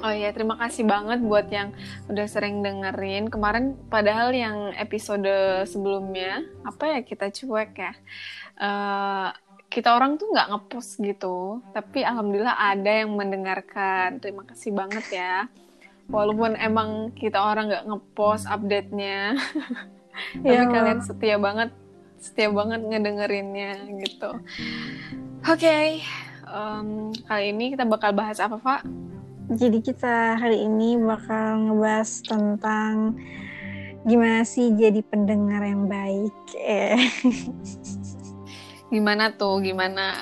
Oh 0.03 0.11
iya, 0.11 0.35
terima 0.35 0.59
kasih 0.59 0.83
banget 0.83 1.23
buat 1.23 1.47
yang 1.47 1.71
udah 2.11 2.27
sering 2.27 2.59
dengerin. 2.59 3.31
Kemarin 3.31 3.79
padahal 3.87 4.35
yang 4.35 4.75
episode 4.75 5.31
sebelumnya, 5.63 6.43
apa 6.67 6.91
ya 6.91 6.99
kita 7.07 7.31
cuek 7.31 7.71
ya. 7.71 7.93
Uh, 8.59 9.31
kita 9.71 9.95
orang 9.95 10.19
tuh 10.19 10.27
nggak 10.27 10.51
ngepost 10.51 10.99
gitu, 10.99 11.63
tapi 11.71 12.03
alhamdulillah 12.03 12.51
ada 12.51 12.91
yang 12.99 13.15
mendengarkan. 13.15 14.19
Terima 14.19 14.43
kasih 14.43 14.75
banget 14.75 15.07
ya. 15.07 15.47
Walaupun 16.11 16.59
emang 16.59 17.15
kita 17.15 17.39
orang 17.39 17.71
nggak 17.71 17.87
ngepost 17.87 18.43
update-nya, 18.51 19.39
tapi 20.43 20.51
ya. 20.51 20.67
kalian 20.67 20.99
setia 20.99 21.39
banget, 21.39 21.71
setia 22.23 22.47
banget 22.47 22.79
ngedengerinnya 22.87 23.83
gitu. 23.99 24.39
Oke, 25.43 25.59
okay. 25.59 25.87
um, 26.47 27.11
kali 27.27 27.51
ini 27.51 27.75
kita 27.75 27.83
bakal 27.83 28.15
bahas 28.15 28.39
apa, 28.39 28.55
Pak? 28.55 28.87
Jadi 29.51 29.83
kita 29.83 30.39
hari 30.39 30.63
ini 30.63 30.95
bakal 30.95 31.67
ngebahas 31.67 32.23
tentang 32.23 33.19
gimana 34.07 34.47
sih 34.47 34.71
jadi 34.71 35.03
pendengar 35.03 35.67
yang 35.67 35.91
baik. 35.91 36.37
Eh. 36.55 37.11
gimana 38.93 39.35
tuh? 39.35 39.59
Gimana? 39.59 40.15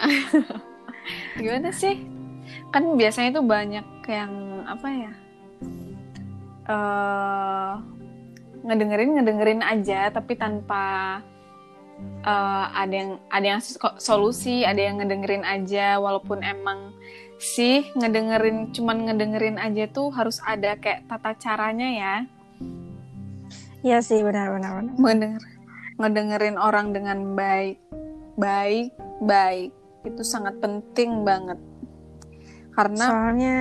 gimana 1.38 1.70
sih? 1.70 2.02
Kan 2.74 2.98
biasanya 2.98 3.38
tuh 3.38 3.46
banyak 3.46 3.86
yang 4.10 4.34
apa 4.66 4.88
ya? 4.90 5.14
Uh, 6.66 7.74
ngedengerin 8.66 9.22
ngedengerin 9.22 9.62
aja, 9.62 10.10
tapi 10.10 10.34
tanpa 10.34 11.22
uh, 12.26 12.66
ada 12.74 12.94
yang 12.94 13.12
ada 13.30 13.46
yang 13.58 13.62
solusi, 13.98 14.64
ada 14.66 14.80
yang 14.80 15.02
ngedengerin 15.02 15.46
aja 15.46 15.98
walaupun 15.98 16.42
emang 16.46 16.94
sih 17.42 17.90
ngedengerin 17.98 18.70
cuman 18.70 19.10
ngedengerin 19.10 19.58
aja 19.58 19.90
tuh 19.90 20.14
harus 20.14 20.38
ada 20.46 20.78
kayak 20.78 21.10
tata 21.10 21.34
caranya 21.38 21.90
ya. 21.90 22.16
Iya 23.82 23.98
sih 24.06 24.22
benar 24.22 24.54
benar 24.54 24.72
benar. 24.78 24.94
Ngedenger, 25.02 25.44
ngedengerin 25.98 26.58
orang 26.62 26.94
dengan 26.94 27.34
baik, 27.34 27.82
baik, 28.38 28.94
baik 29.26 29.74
itu 30.06 30.22
sangat 30.22 30.58
penting 30.62 31.26
banget. 31.26 31.58
Karena 32.78 33.06
soalnya 33.10 33.58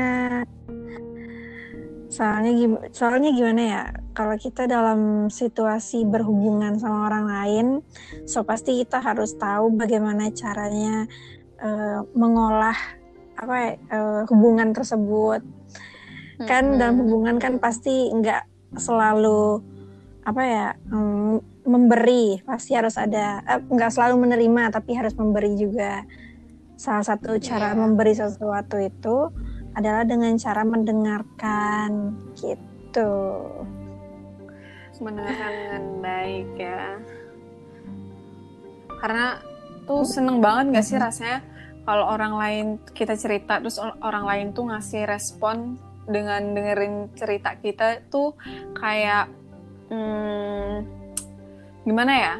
soalnya 2.10 2.50
soalnya 2.90 3.30
gimana 3.30 3.62
ya 3.62 3.82
kalau 4.18 4.34
kita 4.34 4.66
dalam 4.66 5.30
situasi 5.30 6.02
berhubungan 6.02 6.74
sama 6.82 7.06
orang 7.06 7.26
lain 7.30 7.66
so 8.26 8.42
pasti 8.42 8.82
kita 8.82 8.98
harus 8.98 9.38
tahu 9.38 9.70
bagaimana 9.78 10.34
caranya 10.34 11.06
uh, 11.62 12.02
mengolah 12.18 12.74
apa 13.38 13.54
ya, 13.54 13.72
uh, 13.94 14.22
hubungan 14.26 14.74
tersebut 14.74 15.40
hmm. 16.42 16.46
kan 16.50 16.82
dalam 16.82 16.98
hubungan 17.06 17.38
kan 17.38 17.62
pasti 17.62 18.10
nggak 18.10 18.74
selalu 18.74 19.62
apa 20.26 20.42
ya 20.42 20.66
um, 20.90 21.38
memberi 21.62 22.42
pasti 22.42 22.74
harus 22.74 22.98
ada 22.98 23.38
eh, 23.46 23.62
nggak 23.62 23.94
selalu 23.94 24.26
menerima 24.26 24.74
tapi 24.74 24.98
harus 24.98 25.14
memberi 25.14 25.54
juga 25.54 26.02
salah 26.74 27.06
satu 27.06 27.38
cara 27.38 27.70
yeah. 27.70 27.78
memberi 27.78 28.18
sesuatu 28.18 28.82
itu 28.82 29.30
adalah 29.74 30.02
dengan 30.02 30.34
cara 30.36 30.62
mendengarkan 30.66 32.16
gitu. 32.38 33.14
Mendengarkan 35.00 35.50
dengan 35.54 35.84
baik 36.04 36.48
ya. 36.58 37.00
Karena 39.00 39.40
tuh 39.88 40.04
seneng 40.04 40.44
banget 40.44 40.76
gak 40.76 40.86
sih 40.86 40.98
rasanya 41.00 41.40
kalau 41.88 42.04
orang 42.06 42.34
lain 42.36 42.66
kita 42.92 43.16
cerita 43.16 43.58
terus 43.58 43.80
orang 43.80 44.24
lain 44.28 44.46
tuh 44.52 44.68
ngasih 44.68 45.08
respon 45.08 45.80
dengan 46.04 46.52
dengerin 46.52 47.10
cerita 47.16 47.56
kita 47.56 48.04
tuh 48.12 48.36
kayak 48.76 49.30
hmm, 49.88 50.74
gimana 51.88 52.12
ya? 52.12 52.34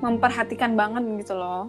Memperhatikan 0.00 0.76
banget 0.76 1.04
gitu 1.24 1.36
loh. 1.36 1.68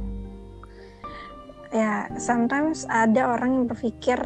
Ya 1.76 2.08
sometimes 2.16 2.88
ada 2.88 3.36
orang 3.36 3.60
yang 3.60 3.66
berpikir 3.68 4.18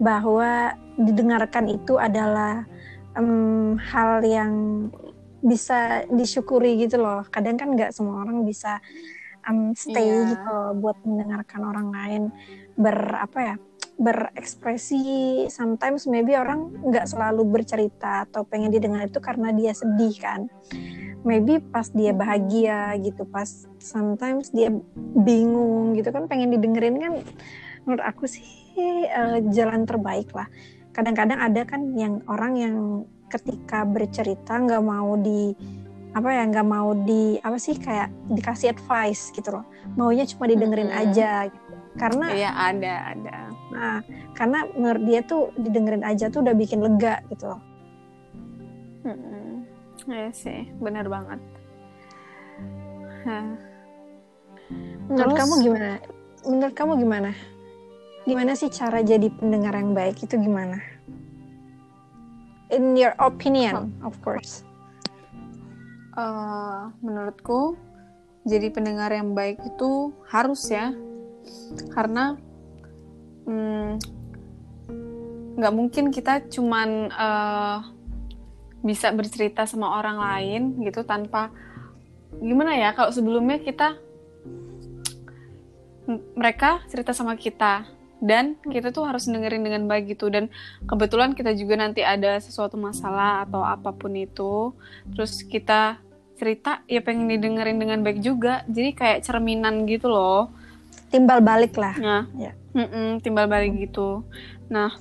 bahwa 0.00 0.74
didengarkan 0.96 1.68
itu 1.68 2.00
adalah 2.00 2.64
um, 3.14 3.76
hal 3.76 4.24
yang 4.24 4.52
bisa 5.44 6.04
disyukuri 6.08 6.80
gitu 6.80 7.00
loh. 7.00 7.24
Kadang 7.28 7.60
kan 7.60 7.76
nggak 7.76 7.92
semua 7.92 8.24
orang 8.24 8.44
bisa 8.44 8.80
um, 9.48 9.72
stay 9.76 10.08
yeah. 10.08 10.28
gitu 10.32 10.48
loh 10.48 10.72
buat 10.76 10.96
mendengarkan 11.04 11.60
orang 11.64 11.88
lain 11.92 12.22
ber 12.76 12.96
apa 13.16 13.38
ya 13.40 13.54
berekspresi. 14.00 15.44
Sometimes 15.52 16.08
maybe 16.08 16.32
orang 16.36 16.72
nggak 16.88 17.04
selalu 17.08 17.44
bercerita 17.44 18.24
atau 18.24 18.48
pengen 18.48 18.72
didengar 18.72 19.04
itu 19.08 19.20
karena 19.20 19.52
dia 19.52 19.76
sedih 19.76 20.16
kan. 20.16 20.48
Maybe 21.20 21.60
pas 21.60 21.92
dia 21.92 22.16
bahagia 22.16 22.96
gitu, 22.96 23.28
pas 23.28 23.68
sometimes 23.76 24.48
dia 24.56 24.72
bingung 24.96 25.92
gitu 25.92 26.08
kan 26.08 26.24
pengen 26.24 26.48
didengerin 26.56 26.96
kan. 26.96 27.12
Menurut 27.84 28.04
aku 28.04 28.24
sih 28.24 28.59
uh, 29.08 29.38
jalan 29.50 29.86
terbaik 29.86 30.30
lah. 30.32 30.48
Kadang-kadang 30.90 31.38
ada 31.38 31.62
kan 31.64 31.94
yang 31.94 32.20
orang 32.26 32.52
yang 32.58 32.76
ketika 33.30 33.86
bercerita 33.86 34.58
nggak 34.58 34.82
mau 34.82 35.14
di 35.14 35.54
apa 36.10 36.26
ya 36.26 36.42
nggak 36.50 36.66
mau 36.66 36.90
di 37.06 37.38
apa 37.38 37.54
sih 37.54 37.78
kayak 37.78 38.10
dikasih 38.26 38.74
advice 38.74 39.30
gitu 39.30 39.54
loh 39.54 39.64
maunya 39.94 40.26
cuma 40.26 40.50
didengerin 40.50 40.90
hmm. 40.90 41.02
aja 41.06 41.46
gitu. 41.46 41.70
karena 41.94 42.26
iya 42.34 42.50
ada 42.50 42.94
ada 43.14 43.36
nah 43.70 43.96
karena 44.34 44.66
menurut 44.74 45.02
dia 45.06 45.20
tuh 45.22 45.54
didengerin 45.54 46.02
aja 46.02 46.26
tuh 46.26 46.42
udah 46.42 46.54
bikin 46.58 46.82
lega 46.82 47.22
gitu 47.30 47.54
loh 47.54 47.60
hmm. 49.06 49.62
ya 50.10 50.30
sih 50.34 50.66
benar 50.82 51.06
banget 51.06 51.38
Hah. 53.20 53.54
menurut 55.06 55.30
Terus, 55.30 55.40
kamu 55.46 55.54
gimana 55.62 55.90
menurut 56.42 56.74
kamu 56.74 56.92
gimana 57.06 57.30
gimana 58.24 58.52
sih 58.56 58.68
cara 58.72 59.00
jadi 59.00 59.28
pendengar 59.32 59.76
yang 59.76 59.96
baik? 59.96 60.20
Itu 60.20 60.36
gimana? 60.36 60.80
In 62.70 62.94
your 62.94 63.16
opinion 63.18 63.94
of 64.04 64.16
course. 64.24 64.62
Uh, 66.14 66.90
menurutku 67.00 67.78
jadi 68.44 68.72
pendengar 68.72 69.12
yang 69.12 69.32
baik 69.32 69.60
itu 69.64 70.12
harus 70.28 70.68
ya. 70.68 70.92
Karena 71.94 72.36
hmm, 73.48 74.00
nggak 75.56 75.72
hmm, 75.72 75.78
mungkin 75.78 76.04
kita 76.14 76.46
cuman 76.48 77.10
uh, 77.12 77.78
bisa 78.80 79.12
bercerita 79.12 79.68
sama 79.68 80.00
orang 80.00 80.16
lain 80.16 80.62
gitu 80.80 81.04
tanpa 81.04 81.52
gimana 82.40 82.72
ya 82.80 82.96
kalau 82.96 83.12
sebelumnya 83.12 83.60
kita 83.60 84.00
mereka 86.32 86.80
cerita 86.88 87.12
sama 87.12 87.36
kita 87.36 87.99
dan 88.20 88.60
kita 88.60 88.92
tuh 88.92 89.08
harus 89.08 89.26
dengerin 89.26 89.64
dengan 89.64 89.88
baik 89.88 90.14
gitu. 90.14 90.28
Dan 90.28 90.52
kebetulan 90.84 91.32
kita 91.32 91.56
juga 91.56 91.80
nanti 91.80 92.04
ada 92.04 92.36
sesuatu 92.38 92.76
masalah 92.76 93.48
atau 93.48 93.64
apa 93.64 93.90
pun 93.96 94.12
itu 94.14 94.76
terus 95.16 95.40
kita 95.42 95.98
cerita 96.36 96.80
ya 96.88 97.04
pengen 97.04 97.28
didengerin 97.28 97.80
dengan 97.80 98.04
baik 98.04 98.20
juga. 98.20 98.62
Jadi 98.68 98.96
kayak 98.96 99.24
cerminan 99.24 99.88
gitu 99.88 100.12
loh. 100.12 100.52
Timbal 101.08 101.40
balik 101.40 101.74
lah. 101.80 101.96
Nah 101.96 102.24
ya. 102.36 102.52
timbal 103.24 103.50
balik 103.50 103.74
gitu. 103.80 104.22
Nah 104.70 104.94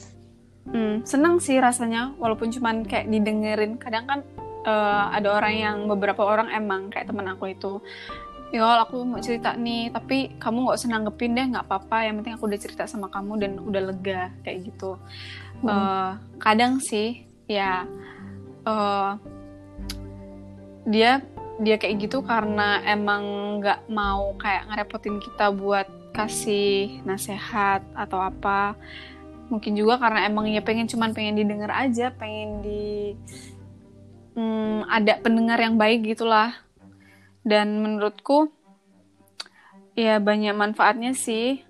mm, 0.72 1.06
seneng 1.06 1.38
sih 1.44 1.60
rasanya 1.60 2.16
walaupun 2.18 2.50
cuman 2.50 2.88
kayak 2.88 3.12
didengerin. 3.12 3.76
Kadang 3.78 4.08
kan 4.08 4.20
uh, 4.66 5.12
ada 5.14 5.36
orang 5.36 5.54
yang 5.56 5.78
beberapa 5.88 6.24
orang 6.24 6.52
emang 6.52 6.92
kayak 6.92 7.08
teman 7.08 7.28
aku 7.30 7.52
itu 7.52 7.80
ya 8.50 8.82
aku 8.82 9.06
mau 9.06 9.22
cerita 9.22 9.54
nih 9.54 9.94
tapi 9.94 10.34
kamu 10.42 10.66
nggak 10.66 10.78
usah 10.82 10.90
nanggepin 10.90 11.38
deh 11.38 11.46
nggak 11.54 11.66
apa-apa. 11.70 11.98
Yang 12.10 12.16
penting 12.22 12.34
aku 12.36 12.46
udah 12.50 12.60
cerita 12.60 12.84
sama 12.90 13.08
kamu 13.14 13.34
dan 13.38 13.52
udah 13.62 13.82
lega 13.94 14.34
kayak 14.42 14.74
gitu. 14.74 14.98
Hmm. 15.60 15.68
uh, 15.68 16.12
kadang 16.40 16.80
sih 16.80 17.28
ya 17.52 17.84
uh, 18.64 19.20
dia 20.88 21.20
dia 21.60 21.76
kayak 21.76 22.08
gitu 22.08 22.24
karena 22.24 22.80
emang 22.88 23.24
nggak 23.60 23.92
mau 23.92 24.32
kayak 24.40 24.72
ngerepotin 24.72 25.20
kita 25.20 25.52
buat 25.52 25.88
kasih 26.16 27.04
nasehat 27.06 27.84
atau 27.94 28.24
apa. 28.24 28.74
Mungkin 29.50 29.74
juga 29.74 29.98
karena 29.98 30.30
emang 30.30 30.46
ya 30.46 30.62
pengen 30.62 30.86
cuman 30.86 31.10
pengen 31.14 31.38
didengar 31.38 31.74
aja 31.74 32.14
pengen 32.14 32.62
di 32.62 33.18
hmm, 34.40 34.88
ada 34.88 35.20
pendengar 35.20 35.60
yang 35.60 35.76
baik 35.76 36.06
gitulah 36.06 36.54
dan 37.50 37.82
menurutku 37.82 38.54
ya 39.98 40.22
banyak 40.22 40.54
manfaatnya 40.54 41.18
sih 41.18 41.66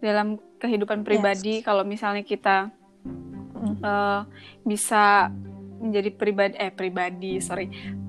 dalam 0.00 0.40
kehidupan 0.58 1.04
pribadi 1.04 1.60
yes. 1.60 1.64
kalau 1.68 1.84
misalnya 1.84 2.24
kita 2.24 2.72
uh, 3.84 4.24
bisa 4.64 5.28
menjadi 5.78 6.10
pribadi 6.16 6.54
eh 6.58 6.72
pribadi 6.72 7.38
sorry 7.38 7.68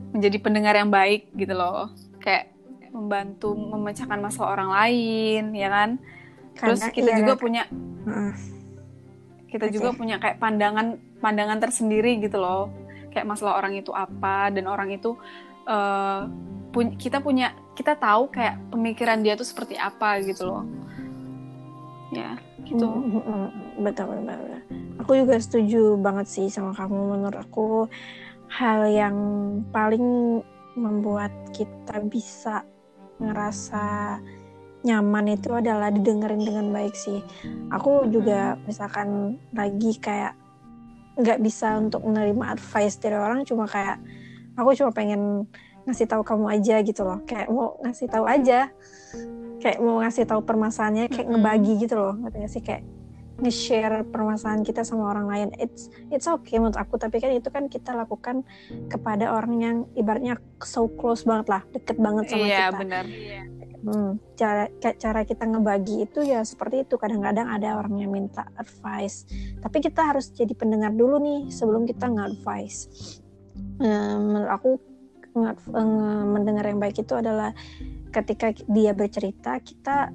menjadi 0.10 0.38
pendengar 0.42 0.74
yang 0.74 0.90
baik 0.90 1.30
gitu 1.38 1.54
loh 1.54 1.94
kayak 2.18 2.50
membantu 2.90 3.54
memecahkan 3.54 4.18
masalah 4.18 4.58
orang 4.58 4.70
lain 4.74 5.44
ya 5.54 5.70
kan 5.70 5.90
terus 6.58 6.82
Karena 6.82 6.96
kita 6.96 7.12
iya, 7.14 7.18
juga 7.22 7.34
kan? 7.38 7.42
punya 7.44 7.64
kita 9.50 9.66
okay. 9.70 9.74
juga 9.74 9.90
punya 9.94 10.18
kayak 10.18 10.42
pandangan 10.42 10.98
pandangan 11.22 11.60
tersendiri 11.62 12.18
gitu 12.18 12.42
loh 12.42 12.74
kayak 13.14 13.26
masalah 13.30 13.58
orang 13.58 13.78
itu 13.78 13.94
apa 13.94 14.50
dan 14.50 14.66
orang 14.66 14.90
itu 14.94 15.18
uh, 15.70 16.26
pu 16.74 16.80
kita 16.98 17.22
punya 17.22 17.54
kita 17.78 17.96
tahu 17.96 18.30
kayak 18.34 18.60
pemikiran 18.74 19.22
dia 19.22 19.38
tuh 19.38 19.48
seperti 19.48 19.78
apa 19.78 20.20
gitu 20.26 20.50
loh 20.50 20.64
ya 22.10 22.38
gitu 22.66 22.86
mm, 22.90 23.06
mm, 23.06 23.24
mm. 23.24 23.48
betul 23.86 24.10
betul, 24.10 24.26
betul. 24.26 24.62
aku 24.98 25.12
juga 25.14 25.36
setuju 25.38 25.82
banget 26.02 26.28
sih 26.28 26.48
sama 26.50 26.74
kamu 26.74 27.18
menurut 27.18 27.40
aku 27.40 27.86
hal 28.50 28.90
yang 28.90 29.18
paling 29.70 30.42
membuat 30.74 31.30
kita 31.54 32.02
bisa 32.10 32.66
ngerasa 33.22 34.18
nyaman 34.82 35.36
itu 35.36 35.52
adalah 35.52 35.92
didengerin 35.92 36.40
dengan 36.40 36.72
baik 36.72 36.96
sih. 36.96 37.20
Aku 37.76 38.08
juga 38.08 38.56
misalkan 38.64 39.36
lagi 39.52 40.00
kayak 40.00 40.34
nggak 41.20 41.44
bisa 41.44 41.76
untuk 41.76 42.00
menerima 42.08 42.56
advice 42.56 42.96
dari 42.96 43.20
orang, 43.20 43.44
cuma 43.44 43.68
kayak 43.68 44.00
aku 44.60 44.76
cuma 44.76 44.91
pengen 44.91 45.48
ngasih 45.88 46.06
tahu 46.06 46.22
kamu 46.22 46.45
aja 46.60 46.76
gitu 46.84 47.02
loh. 47.02 47.19
Kayak 47.26 47.48
mau 47.50 47.80
ngasih 47.82 48.08
tahu 48.12 48.26
aja. 48.28 48.69
Kayak 49.60 49.80
mau 49.82 50.00
ngasih 50.04 50.24
tahu 50.30 50.41
permasalahannya 50.45 51.10
kayak 51.10 51.28
ngebagi 51.28 51.74
gitu 51.88 51.95
loh. 51.98 52.13
Ngerti 52.19 52.38
sih? 52.48 52.63
Kayak 52.63 52.84
nge-share 53.39 54.04
permasalahan 54.12 54.62
kita 54.67 54.84
sama 54.84 55.15
orang 55.15 55.28
lain. 55.32 55.48
It's 55.58 55.88
it's 56.12 56.28
okay 56.28 56.60
menurut 56.60 56.78
aku. 56.78 57.00
Tapi 57.00 57.17
kan 57.17 57.32
itu 57.32 57.50
kan 57.50 57.72
kita 57.72 57.95
lakukan 57.95 58.43
kepada 58.91 59.32
orang 59.32 59.54
yang 59.60 59.76
ibaratnya 59.95 60.38
so 60.62 60.91
close 60.91 61.24
banget 61.24 61.48
lah. 61.48 61.62
Deket 61.72 61.98
banget 61.98 62.30
sama 62.30 62.45
iya, 62.45 62.69
kita. 62.69 62.78
benar. 62.84 63.06
Hmm, 63.80 64.19
cara 64.36 64.67
cara 64.76 65.24
kita 65.24 65.48
ngebagi 65.48 66.04
itu 66.04 66.19
ya 66.22 66.43
seperti 66.43 66.84
itu. 66.84 67.00
Kadang-kadang 67.00 67.48
ada 67.48 67.80
orang 67.80 67.95
yang 67.98 68.12
minta 68.12 68.43
advice. 68.60 69.24
Tapi 69.63 69.78
kita 69.80 70.04
harus 70.04 70.30
jadi 70.36 70.52
pendengar 70.52 70.91
dulu 70.91 71.17
nih 71.17 71.48
sebelum 71.48 71.88
kita 71.88 72.12
nge-advice 72.12 72.91
menurut 73.80 74.52
aku 74.52 74.70
mendengar 76.30 76.68
yang 76.68 76.82
baik 76.82 77.00
itu 77.00 77.13
adalah 77.15 77.56
ketika 78.10 78.52
dia 78.68 78.92
bercerita 78.92 79.56
kita 79.62 80.12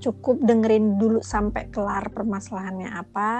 cukup 0.00 0.42
dengerin 0.42 1.00
dulu 1.00 1.20
sampai 1.22 1.68
kelar 1.72 2.08
permasalahannya 2.12 2.90
apa 2.90 3.30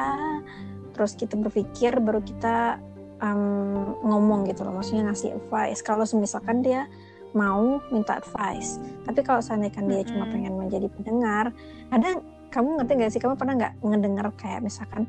terus 0.96 1.12
kita 1.18 1.36
berpikir 1.36 2.00
baru 2.00 2.24
kita 2.24 2.80
um, 3.20 4.00
ngomong 4.00 4.48
gitu 4.48 4.64
loh. 4.64 4.72
Maksudnya 4.80 5.12
ngasih 5.12 5.36
advice. 5.36 5.84
Kalau 5.84 6.04
misalkan 6.16 6.64
dia 6.64 6.88
mau 7.36 7.84
minta 7.92 8.16
advice 8.16 8.80
tapi 9.04 9.20
kalau 9.20 9.44
seandainya 9.44 9.76
dia 9.76 9.84
mm 9.84 9.92
-hmm. 9.92 10.08
cuma 10.08 10.24
pengen 10.32 10.54
menjadi 10.56 10.88
pendengar 10.88 11.52
kadang 11.92 12.24
kamu 12.48 12.68
ngerti 12.80 12.92
gak 12.96 13.12
sih? 13.12 13.20
Kamu 13.20 13.34
pernah 13.36 13.54
nggak 13.60 13.74
ngedengar 13.84 14.26
kayak 14.40 14.64
misalkan 14.64 15.04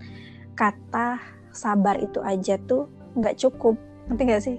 kata 0.58 1.22
sabar 1.56 1.96
itu 2.04 2.20
aja 2.20 2.60
tuh 2.68 2.92
nggak 3.16 3.40
cukup 3.40 3.80
ngerti 4.08 4.24
gak 4.24 4.44
sih? 4.44 4.58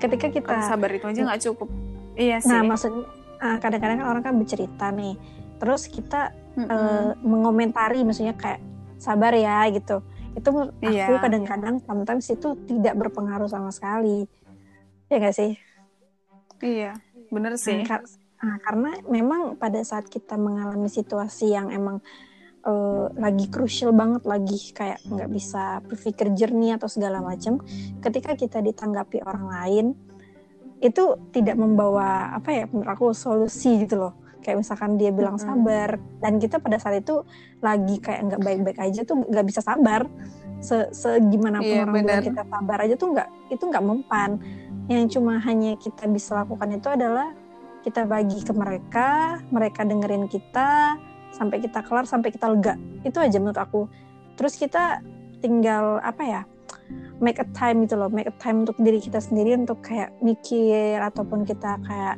Ketika 0.00 0.26
kita 0.28 0.54
sabar 0.66 0.90
itu 0.92 1.06
aja 1.06 1.20
nggak 1.24 1.42
cukup. 1.48 1.68
Iya 2.14 2.38
sih. 2.38 2.48
nah 2.50 2.60
maksudnya 2.62 3.04
ah, 3.40 3.56
kadang-kadang 3.58 3.98
kan 4.04 4.08
orang 4.08 4.22
kan 4.22 4.34
bercerita 4.36 4.92
nih. 4.92 5.16
Terus 5.58 5.88
kita 5.88 6.30
Mm-mm. 6.54 6.68
eh, 6.70 7.10
mengomentari 7.24 8.04
maksudnya 8.04 8.36
kayak 8.36 8.60
sabar 9.00 9.32
ya 9.32 9.64
gitu. 9.72 10.04
Itu 10.34 10.50
aku 10.50 10.82
Iya. 10.82 11.18
kadang-kadang 11.22 11.78
sometimes 11.82 12.26
itu 12.28 12.48
tidak 12.66 12.94
berpengaruh 12.98 13.48
sama 13.48 13.70
sekali. 13.70 14.26
Ya 15.08 15.16
gak 15.20 15.36
sih? 15.36 15.56
Iya 16.60 16.96
bener 17.28 17.56
Nah, 17.56 17.60
sih. 17.60 17.80
kar- 17.82 18.06
nah, 18.38 18.56
karena 18.60 18.90
memang 19.08 19.56
pada 19.56 19.80
saat 19.82 20.06
kita 20.06 20.36
mengalami 20.36 20.86
situasi 20.86 21.50
yang 21.50 21.72
emang 21.72 21.98
eh, 22.64 23.06
lagi 23.20 23.46
crucial 23.52 23.92
banget 23.92 24.24
lagi 24.24 24.72
kayak 24.72 25.04
nggak 25.04 25.30
bisa 25.30 25.84
berpikir 25.84 26.32
jernih 26.32 26.76
atau 26.76 26.88
segala 26.88 27.20
macam. 27.20 27.60
Ketika 28.00 28.34
kita 28.34 28.58
ditanggapi 28.64 29.20
orang 29.24 29.46
lain 29.48 29.86
itu 30.84 31.16
tidak 31.32 31.56
membawa 31.56 32.36
apa 32.36 32.50
ya 32.52 32.64
menurut 32.68 32.90
aku 32.90 33.04
solusi 33.16 33.84
gitu 33.84 34.00
loh. 34.00 34.12
Kayak 34.44 34.60
misalkan 34.60 35.00
dia 35.00 35.08
bilang 35.08 35.40
sabar 35.40 35.96
dan 36.20 36.36
kita 36.36 36.60
pada 36.60 36.76
saat 36.76 37.00
itu 37.00 37.24
lagi 37.64 37.96
kayak 37.96 38.28
nggak 38.28 38.40
baik-baik 38.44 38.78
aja 38.80 39.00
tuh 39.08 39.24
nggak 39.24 39.46
bisa 39.48 39.64
sabar. 39.64 40.04
Se 40.60 40.92
segimana 40.92 41.64
pun 41.64 41.72
Iya, 41.72 41.84
orang 41.88 41.96
bilang 42.04 42.24
kita 42.24 42.44
sabar 42.44 42.78
aja 42.84 42.94
tuh 42.96 43.08
nggak 43.16 43.28
itu 43.56 43.64
nggak 43.64 43.84
mempan. 43.84 44.30
Yang 44.84 45.16
cuma 45.16 45.40
hanya 45.40 45.80
kita 45.80 46.04
bisa 46.12 46.44
lakukan 46.44 46.76
itu 46.76 46.88
adalah 46.92 47.32
kita 47.84 48.08
bagi 48.08 48.40
ke 48.40 48.52
mereka 48.56 49.40
mereka 49.52 49.84
dengerin 49.84 50.24
kita 50.24 50.96
sampai 51.34 51.58
kita 51.58 51.82
kelar 51.82 52.06
sampai 52.06 52.30
kita 52.30 52.46
lega. 52.46 52.78
Itu 53.02 53.18
aja 53.18 53.36
menurut 53.42 53.58
aku. 53.58 53.90
Terus 54.38 54.54
kita 54.54 55.02
tinggal 55.42 55.98
apa 56.00 56.22
ya 56.22 56.42
make 57.18 57.42
a 57.42 57.46
time 57.52 57.84
gitu 57.84 57.98
loh. 57.98 58.08
Make 58.08 58.30
a 58.30 58.36
time 58.38 58.62
untuk 58.62 58.78
diri 58.78 59.02
kita 59.02 59.18
sendiri 59.18 59.58
untuk 59.58 59.82
kayak 59.82 60.14
mikir 60.22 61.02
ataupun 61.02 61.42
kita 61.42 61.82
kayak 61.82 62.16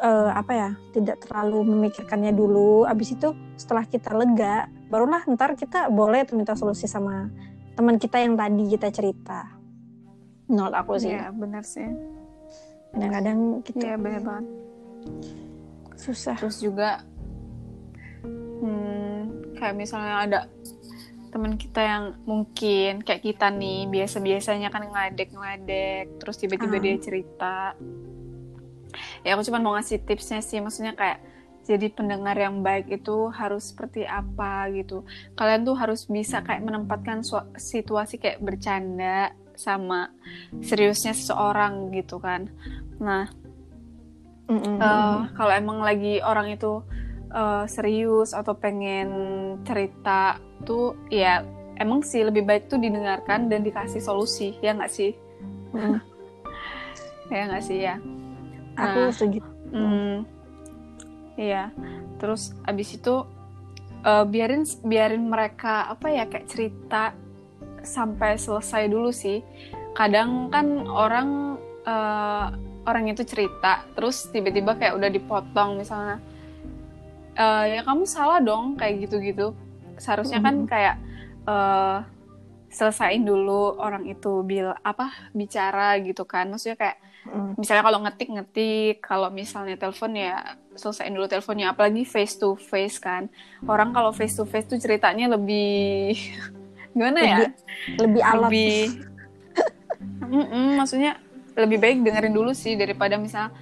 eh, 0.00 0.30
apa 0.32 0.52
ya 0.52 0.70
tidak 0.96 1.20
terlalu 1.28 1.76
memikirkannya 1.76 2.32
dulu. 2.32 2.88
Abis 2.88 3.14
itu 3.14 3.36
setelah 3.60 3.84
kita 3.84 4.16
lega 4.16 4.66
barulah 4.88 5.22
ntar 5.34 5.54
kita 5.58 5.90
boleh 5.90 6.24
tuh 6.24 6.38
minta 6.38 6.54
solusi 6.54 6.86
sama 6.88 7.28
teman 7.74 7.98
kita 7.98 8.22
yang 8.22 8.38
tadi 8.38 8.64
kita 8.70 8.88
cerita. 8.94 9.40
Menurut 10.46 10.74
aku 10.74 11.00
sih. 11.00 11.12
Iya 11.12 11.32
bener 11.32 11.64
sih. 11.64 11.88
Kadang-kadang 12.94 13.38
gitu 13.66 13.82
iya 13.82 13.96
bener 13.98 14.22
banget. 14.22 14.46
susah. 15.94 16.36
Terus 16.36 16.58
juga 16.60 17.06
hmm, 18.62 19.54
kayak 19.58 19.74
misalnya 19.74 20.14
ada 20.22 20.40
teman 21.34 21.58
kita 21.58 21.82
yang 21.82 22.04
mungkin 22.30 23.02
kayak 23.02 23.26
kita 23.26 23.50
nih 23.50 23.90
biasa-biasanya 23.90 24.70
kan 24.70 24.86
ngeledek-ngeledek 24.86 26.22
terus 26.22 26.38
tiba-tiba 26.38 26.78
Ah. 26.78 26.82
dia 26.82 26.94
cerita 27.02 27.56
ya 29.26 29.34
aku 29.34 29.42
cuma 29.50 29.58
mau 29.58 29.74
ngasih 29.74 29.98
tipsnya 30.06 30.38
sih 30.38 30.62
maksudnya 30.62 30.94
kayak 30.94 31.18
jadi 31.64 31.90
pendengar 31.90 32.38
yang 32.38 32.62
baik 32.62 32.86
itu 32.92 33.32
harus 33.34 33.74
seperti 33.74 34.06
apa 34.06 34.70
gitu 34.70 35.02
kalian 35.34 35.66
tuh 35.66 35.74
harus 35.74 36.06
bisa 36.06 36.38
kayak 36.46 36.62
menempatkan 36.62 37.26
situasi 37.58 38.22
kayak 38.22 38.38
bercanda 38.38 39.34
sama 39.58 40.14
seriusnya 40.62 41.18
seseorang 41.18 41.90
gitu 41.90 42.22
kan 42.22 42.46
nah 43.02 43.26
Mm-mm. 44.44 44.76
Eh, 44.76 45.18
kalau 45.40 45.52
emang 45.56 45.80
lagi 45.80 46.20
orang 46.20 46.52
itu 46.52 46.84
eh, 47.34 47.64
serius 47.66 48.30
atau 48.30 48.54
pengen 48.54 49.10
cerita 49.66 50.38
tuh 50.62 50.94
ya 51.10 51.42
emang 51.82 52.06
sih 52.06 52.22
lebih 52.22 52.46
baik 52.46 52.70
tuh 52.70 52.78
didengarkan 52.78 53.50
dan 53.50 53.66
dikasih 53.66 53.98
solusi 53.98 54.54
ya 54.62 54.72
nggak 54.78 54.92
sih? 54.92 55.12
Mm. 55.74 55.98
ya 57.34 57.42
nggak 57.50 57.64
sih 57.64 57.78
ya. 57.82 57.98
Aku 58.78 59.00
Nah. 59.06 59.12
setuju. 59.14 59.40
Hmm, 59.74 60.22
iya. 61.34 61.74
Terus 62.22 62.54
abis 62.62 62.94
itu 62.94 63.26
eh, 64.06 64.24
biarin 64.28 64.62
biarin 64.86 65.26
mereka 65.26 65.90
apa 65.90 66.06
ya 66.14 66.24
kayak 66.30 66.46
cerita 66.46 67.10
sampai 67.82 68.38
selesai 68.38 68.86
dulu 68.86 69.10
sih. 69.10 69.42
Kadang 69.98 70.50
kan 70.54 70.86
orang 70.86 71.58
eh, 71.82 72.46
orang 72.84 73.04
itu 73.10 73.24
cerita 73.24 73.82
terus 73.96 74.28
tiba-tiba 74.30 74.76
kayak 74.76 74.96
udah 75.00 75.10
dipotong 75.10 75.80
misalnya 75.80 76.20
eh, 77.34 77.64
ya 77.74 77.80
kamu 77.82 78.04
salah 78.06 78.38
dong 78.38 78.74
kayak 78.74 79.06
gitu-gitu. 79.06 79.52
Seharusnya 79.96 80.40
kan 80.42 80.66
kayak 80.66 80.96
eh 81.44 81.98
selesaiin 82.74 83.22
dulu 83.22 83.78
orang 83.78 84.02
itu 84.10 84.42
bil 84.42 84.74
apa 84.82 85.30
bicara 85.30 85.94
gitu 86.02 86.26
kan. 86.26 86.50
Maksudnya 86.50 86.74
kayak 86.74 86.98
Mm. 87.24 87.56
misalnya 87.56 87.80
kalau 87.80 87.98
ngetik 88.04 88.28
ngetik 88.28 88.94
kalau 89.00 89.32
misalnya 89.32 89.80
telepon 89.80 90.12
ya 90.12 90.58
selesaiin 90.76 91.14
dulu 91.16 91.24
teleponnya. 91.24 91.72
Apalagi 91.72 92.04
face 92.04 92.36
to 92.36 92.52
face 92.52 93.00
kan. 93.00 93.32
Orang 93.64 93.96
kalau 93.96 94.12
face 94.12 94.36
to 94.36 94.44
face 94.44 94.68
tuh 94.68 94.76
ceritanya 94.76 95.32
lebih 95.32 96.12
gimana 96.94 97.20
ya? 97.24 97.38
Lebih- 97.40 97.56
lebih 97.96 98.22
alat 98.22 98.50
lebih 98.50 98.78
Mm-mm, 100.34 100.76
maksudnya 100.76 101.16
lebih 101.54 101.78
baik 101.78 102.02
dengerin 102.02 102.34
dulu 102.34 102.50
sih 102.52 102.74
daripada 102.74 103.14
misal 103.16 103.54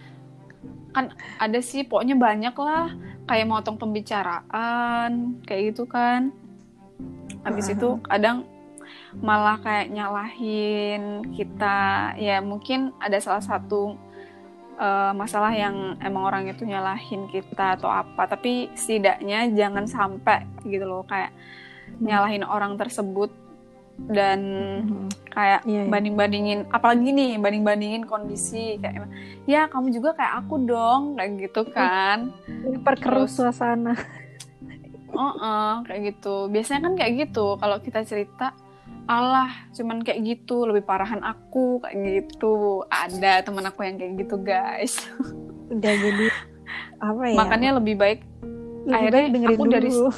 kan 0.92 1.12
ada 1.36 1.60
sih 1.60 1.84
pokoknya 1.84 2.16
banyak 2.16 2.54
lah 2.56 2.88
kayak 3.26 3.48
motong 3.48 3.78
pembicaraan 3.78 5.42
kayak 5.46 5.74
gitu 5.74 5.84
kan. 5.86 6.34
Habis 7.42 7.74
itu 7.74 7.98
kadang 8.06 8.46
malah 9.18 9.58
kayak 9.60 9.90
nyalahin 9.90 11.26
kita. 11.34 12.14
Ya 12.18 12.38
mungkin 12.40 12.94
ada 13.02 13.18
salah 13.18 13.42
satu 13.42 13.98
eh, 14.78 15.12
masalah 15.14 15.52
yang 15.54 15.98
emang 16.02 16.24
orang 16.28 16.44
itu 16.50 16.62
nyalahin 16.66 17.26
kita 17.30 17.78
atau 17.78 17.90
apa. 17.90 18.26
Tapi 18.30 18.70
setidaknya 18.74 19.50
jangan 19.52 19.86
sampai 19.86 20.46
gitu 20.66 20.86
loh 20.86 21.04
kayak 21.06 21.34
nyalahin 21.98 22.46
orang 22.46 22.78
tersebut 22.78 23.30
dan 24.02 24.40
Mhm. 24.82 25.06
kayak 25.28 25.60
Iya, 25.62 25.80
iya. 25.80 25.88
banding-bandingin 25.88 26.60
apalagi 26.68 27.08
nih 27.08 27.30
banding-bandingin 27.36 28.02
kondisi 28.02 28.76
kayak 28.76 29.08
ya 29.44 29.66
kamu 29.66 29.90
juga 29.90 30.12
kayak 30.12 30.42
aku 30.42 30.54
dong 30.62 31.02
kayak 31.14 31.30
gitu 31.40 31.62
kan 31.66 32.32
Perkeruh 32.82 33.26
suasana 33.26 33.94
oh 35.12 35.80
kayak 35.82 36.14
gitu 36.14 36.48
biasanya 36.48 36.80
kan 36.82 36.94
kayak 36.96 37.12
gitu 37.22 37.56
kalau 37.56 37.78
kita 37.78 38.00
cerita 38.02 38.56
Allah 39.04 39.50
cuman 39.72 40.00
kayak 40.00 40.20
gitu 40.22 40.64
lebih 40.64 40.82
parahan 40.82 41.20
aku 41.20 41.80
kayak 41.80 41.98
gitu 42.24 42.82
ada 42.86 43.42
teman 43.42 43.66
aku 43.66 43.82
yang 43.82 43.96
kayak 43.96 44.14
gitu 44.18 44.36
guys 44.38 45.04
udah 45.68 45.92
jadi 45.92 46.26
apa 46.98 47.22
ya 47.24 47.36
makanya 47.36 47.70
lebih 47.76 47.94
baik 47.94 48.20
lebih 48.82 48.94
akhirnya 48.94 49.20
baik 49.20 49.32
dengerin 49.32 49.54
aku 49.54 49.64
dari- 49.68 49.90
dulu. 49.90 50.10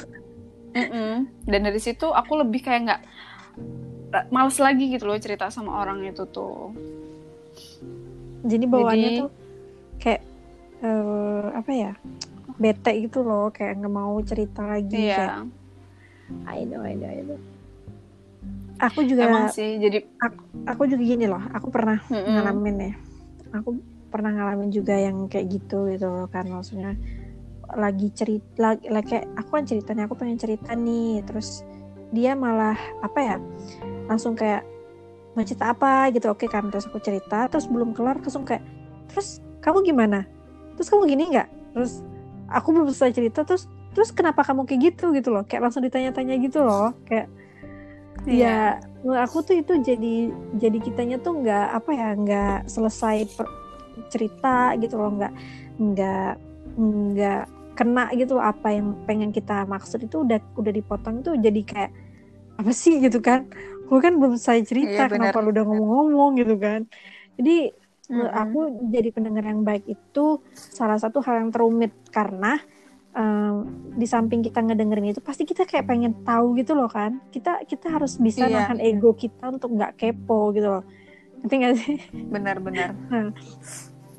Mm-mm. 0.75 1.13
dan 1.45 1.59
dari 1.61 1.79
situ 1.79 2.07
aku 2.07 2.35
lebih 2.37 2.59
kayak 2.59 2.81
nggak 2.83 3.01
males 4.31 4.57
lagi 4.61 4.87
gitu 4.91 5.05
loh 5.09 5.19
cerita 5.19 5.51
sama 5.51 5.83
orang 5.83 6.03
itu 6.07 6.23
tuh 6.29 6.71
jadi 8.45 8.65
bawaannya 8.69 9.09
Jadi- 9.11 9.19
tuh 9.19 9.29
kayak 9.99 10.21
eh, 10.85 11.45
apa 11.55 11.71
ya 11.71 11.91
bete 12.55 12.91
gitu 13.03 13.19
loh 13.25 13.51
kayak 13.51 13.83
nggak 13.83 13.93
mau 13.93 14.15
cerita 14.23 14.63
lagi 14.63 14.95
kayak 15.11 15.43
iya 15.43 15.43
I 16.47 16.63
know 16.65 16.81
I 16.81 16.95
know 16.95 17.09
I 17.11 17.21
know. 17.21 17.39
aku 18.79 19.03
juga 19.03 19.27
emang 19.27 19.51
sih 19.51 19.75
jadi 19.79 20.03
aku 20.67 20.87
juga 20.87 21.03
gini 21.03 21.25
loh 21.27 21.41
aku 21.51 21.67
pernah 21.71 21.99
mm-mm. 22.07 22.31
ngalamin 22.31 22.77
ya 22.79 22.93
aku 23.55 23.69
pernah 24.07 24.31
ngalamin 24.31 24.71
juga 24.71 24.95
yang 24.95 25.27
kayak 25.27 25.47
gitu 25.51 25.91
gitu 25.91 26.07
loh 26.07 26.27
kan 26.31 26.47
maksudnya 26.47 26.95
lagi 27.75 28.07
cerita 28.15 28.71
lagi, 28.71 28.87
lagi 28.87 29.07
kayak 29.19 29.25
aku 29.35 29.49
kan 29.51 29.63
ceritanya 29.67 30.03
aku 30.07 30.15
pengen 30.15 30.39
cerita 30.39 30.71
nih 30.77 31.25
terus 31.27 31.65
dia 32.13 32.37
malah 32.37 32.77
apa 33.01 33.19
ya 33.21 33.35
langsung 34.05 34.37
kayak 34.37 34.61
mau 35.35 35.43
cerita 35.43 35.73
apa? 35.75 36.09
gitu 36.15 36.31
oke 36.31 36.47
kan 36.47 36.71
terus 36.71 36.87
aku 36.87 37.01
cerita 37.03 37.49
terus 37.51 37.67
belum 37.67 37.91
kelar 37.91 38.21
langsung 38.21 38.47
kayak 38.47 38.63
terus 39.11 39.43
kamu 39.59 39.81
gimana? 39.81 40.29
Terus 40.77 40.87
kamu 40.93 41.03
gini 41.09 41.23
nggak? 41.33 41.49
Terus 41.73 42.05
aku 42.51 42.67
belum 42.71 42.87
selesai 42.93 43.13
cerita 43.17 43.41
terus 43.41 43.65
terus 43.95 44.11
kenapa 44.13 44.43
kamu 44.45 44.67
kayak 44.67 44.93
gitu? 44.93 45.11
gitu 45.15 45.29
loh 45.33 45.43
kayak 45.43 45.67
langsung 45.67 45.83
ditanya-tanya 45.83 46.35
gitu 46.39 46.63
loh 46.63 46.93
kayak 47.07 47.27
Iya. 48.25 48.79
ya 48.81 48.81
menurut 49.05 49.21
aku 49.21 49.37
tuh 49.45 49.55
itu 49.61 49.73
jadi 49.85 50.33
jadi 50.57 50.77
kitanya 50.81 51.17
tuh 51.21 51.45
nggak 51.45 51.67
apa 51.77 51.89
ya 51.93 52.09
nggak 52.17 52.57
selesai 52.65 53.29
per- 53.37 53.53
cerita 54.09 54.73
gitu 54.81 54.97
loh 54.97 55.13
nggak 55.13 55.33
nggak 55.77 56.33
nggak 56.75 57.43
kena 57.77 58.01
gitu 58.19 58.31
loh 58.37 58.45
apa 58.51 58.67
yang 58.77 58.87
pengen 59.07 59.29
kita 59.37 59.53
maksud 59.73 59.99
itu 60.07 60.15
udah 60.25 60.39
udah 60.59 60.71
dipotong 60.79 61.15
tuh 61.25 61.33
jadi 61.45 61.61
kayak 61.71 61.91
apa 62.59 62.71
sih 62.83 62.93
gitu 63.03 63.19
kan? 63.27 63.39
Gue 63.87 63.99
kan 64.05 64.13
belum 64.19 64.33
selesai 64.39 64.61
cerita 64.71 65.01
Iya, 65.09 65.09
kenapa 65.13 65.37
lu 65.43 65.49
udah 65.55 65.63
ngomong-ngomong 65.67 66.31
gitu 66.41 66.55
kan. 66.65 66.81
Jadi 67.37 67.51
Mm-mm. 68.09 68.29
aku 68.41 68.59
jadi 68.93 69.09
pendengar 69.15 69.43
yang 69.51 69.61
baik 69.67 69.83
itu 69.89 70.19
salah 70.53 70.97
satu 71.01 71.19
hal 71.25 71.35
yang 71.45 71.51
terumit 71.53 71.91
karena 72.13 72.59
um, 73.15 73.55
di 73.95 74.05
samping 74.09 74.41
kita 74.45 74.59
ngedengerin 74.65 75.11
itu 75.15 75.21
pasti 75.23 75.43
kita 75.47 75.63
kayak 75.69 75.87
pengen 75.89 76.13
tahu 76.27 76.55
gitu 76.59 76.73
loh 76.77 76.89
kan. 76.91 77.19
Kita 77.33 77.63
kita 77.67 77.87
harus 77.95 78.17
bisa 78.19 78.45
Iya. 78.45 78.51
nahan 78.51 78.79
ego 78.83 79.15
kita 79.17 79.51
untuk 79.53 79.75
nggak 79.75 79.93
kepo 79.99 80.53
gitu 80.55 80.67
loh. 80.79 80.83
Ngerti 81.43 81.55
nggak 81.61 81.75
sih? 81.81 81.97
Benar-benar 82.33 82.95
Nah, 83.09 83.29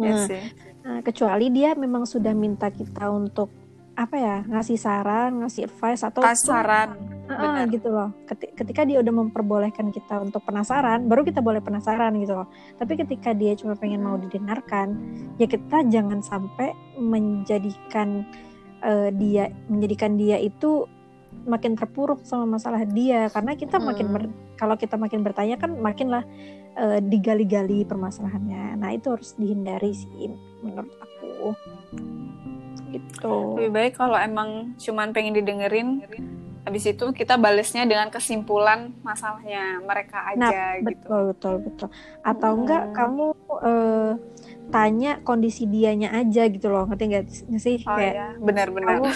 ya 0.00 0.12
nah, 0.12 0.26
sih 0.26 0.40
nah, 0.86 1.02
kecuali 1.02 1.50
dia 1.50 1.74
memang 1.74 2.06
sudah 2.06 2.30
minta 2.32 2.70
kita 2.70 3.10
untuk 3.10 3.50
apa 3.92 4.14
ya 4.14 4.36
ngasih 4.44 4.76
saran 4.76 5.40
ngasih 5.40 5.66
advice 5.66 6.04
atau 6.04 6.20
Ah, 7.26 7.42
benar. 7.58 7.66
gitu 7.66 7.88
loh. 7.88 8.14
Keti- 8.22 8.54
Ketika 8.54 8.84
dia 8.84 9.00
udah 9.00 9.10
memperbolehkan 9.10 9.90
kita 9.90 10.20
untuk 10.20 10.44
penasaran, 10.44 11.04
baru 11.04 11.24
kita 11.24 11.40
boleh 11.40 11.58
penasaran 11.58 12.14
gitu 12.14 12.36
loh. 12.36 12.46
Tapi 12.76 12.94
ketika 12.94 13.32
dia 13.32 13.52
cuma 13.52 13.74
pengen 13.74 13.98
mau 14.00 14.14
didengarkan, 14.14 14.94
ya 15.34 15.44
kita 15.44 15.82
jangan 15.86 16.22
sampai 16.22 16.70
menjadikan 16.96 18.22
eh, 18.78 19.08
dia 19.10 19.48
menjadikan 19.66 20.14
dia 20.14 20.36
itu 20.36 20.84
makin 21.42 21.74
terpuruk 21.74 22.22
sama 22.22 22.46
masalah 22.46 22.84
dia 22.84 23.26
karena 23.26 23.54
kita 23.54 23.80
makin 23.80 24.06
Hmm. 24.06 24.14
ber- 24.14 24.34
kalau 24.54 24.74
kita 24.74 24.94
makin 24.94 25.20
bertanya 25.20 25.56
kan 25.56 25.74
makinlah 25.74 26.22
eh, 26.76 27.00
digali-gali 27.00 27.82
permasalahannya. 27.82 28.76
Nah, 28.76 28.92
itu 28.92 29.08
harus 29.08 29.32
dihindari 29.34 29.90
sih 29.90 30.28
menurut 30.66 30.92
aku. 30.98 31.54
Gitu. 32.86 33.34
lebih 33.58 33.70
baik 33.74 33.92
kalau 33.98 34.16
emang 34.16 34.72
cuman 34.78 35.10
pengen 35.12 35.36
didengerin 35.36 36.00
habis 36.66 36.82
itu 36.82 37.04
kita 37.14 37.38
balesnya 37.38 37.86
dengan 37.86 38.10
kesimpulan 38.10 38.90
masalahnya 39.04 39.78
mereka 39.84 40.34
Nah, 40.34 40.50
aja 40.50 40.82
gitu 40.82 40.86
betul 40.86 41.20
betul 41.30 41.54
betul. 41.62 41.88
Atau 42.24 42.50
Mm-mm. 42.50 42.60
enggak 42.64 42.84
kamu 42.90 43.24
eh, 43.62 44.12
tanya 44.74 45.12
kondisi 45.22 45.68
dianya 45.70 46.10
aja 46.10 46.50
gitu 46.50 46.66
loh, 46.66 46.90
ngerti 46.90 47.04
nggak 47.06 47.26
sih? 47.62 47.78
oh 47.86 47.94
Kayak 47.94 48.14
ya 48.18 48.28
benar-benar 48.42 48.98
kamu 48.98 49.06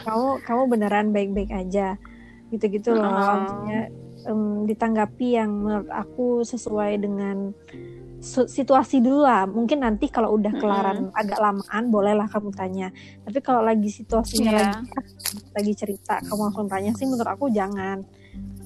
kamu 0.00 0.28
kamu 0.48 0.62
beneran 0.72 1.06
baik-baik 1.12 1.52
aja, 1.52 2.00
gitu-gitu 2.48 2.96
loh. 2.96 3.04
Mm-mm. 3.04 3.16
Maksudnya 3.20 3.78
em, 4.24 4.42
ditanggapi 4.64 5.28
yang 5.36 5.50
menurut 5.52 5.90
aku 5.92 6.48
sesuai 6.48 6.96
dengan 6.96 7.52
situasi 8.26 8.98
dulu 8.98 9.22
lah. 9.22 9.46
Mungkin 9.46 9.80
nanti 9.80 10.10
kalau 10.10 10.34
udah 10.34 10.52
kelaran 10.52 11.14
agak 11.14 11.38
lamaan, 11.38 11.88
bolehlah 11.88 12.26
kamu 12.26 12.50
tanya. 12.50 12.88
Tapi 13.22 13.38
kalau 13.38 13.62
lagi 13.62 13.86
situasinya 13.86 14.50
Iya. 14.50 14.66
lagi 14.82 14.90
lagi 15.54 15.72
cerita, 15.72 16.18
kamu 16.20 16.40
langsung 16.44 16.66
tanya 16.66 16.90
sih 16.92 17.06
menurut 17.06 17.30
aku 17.30 17.46
jangan. 17.48 18.02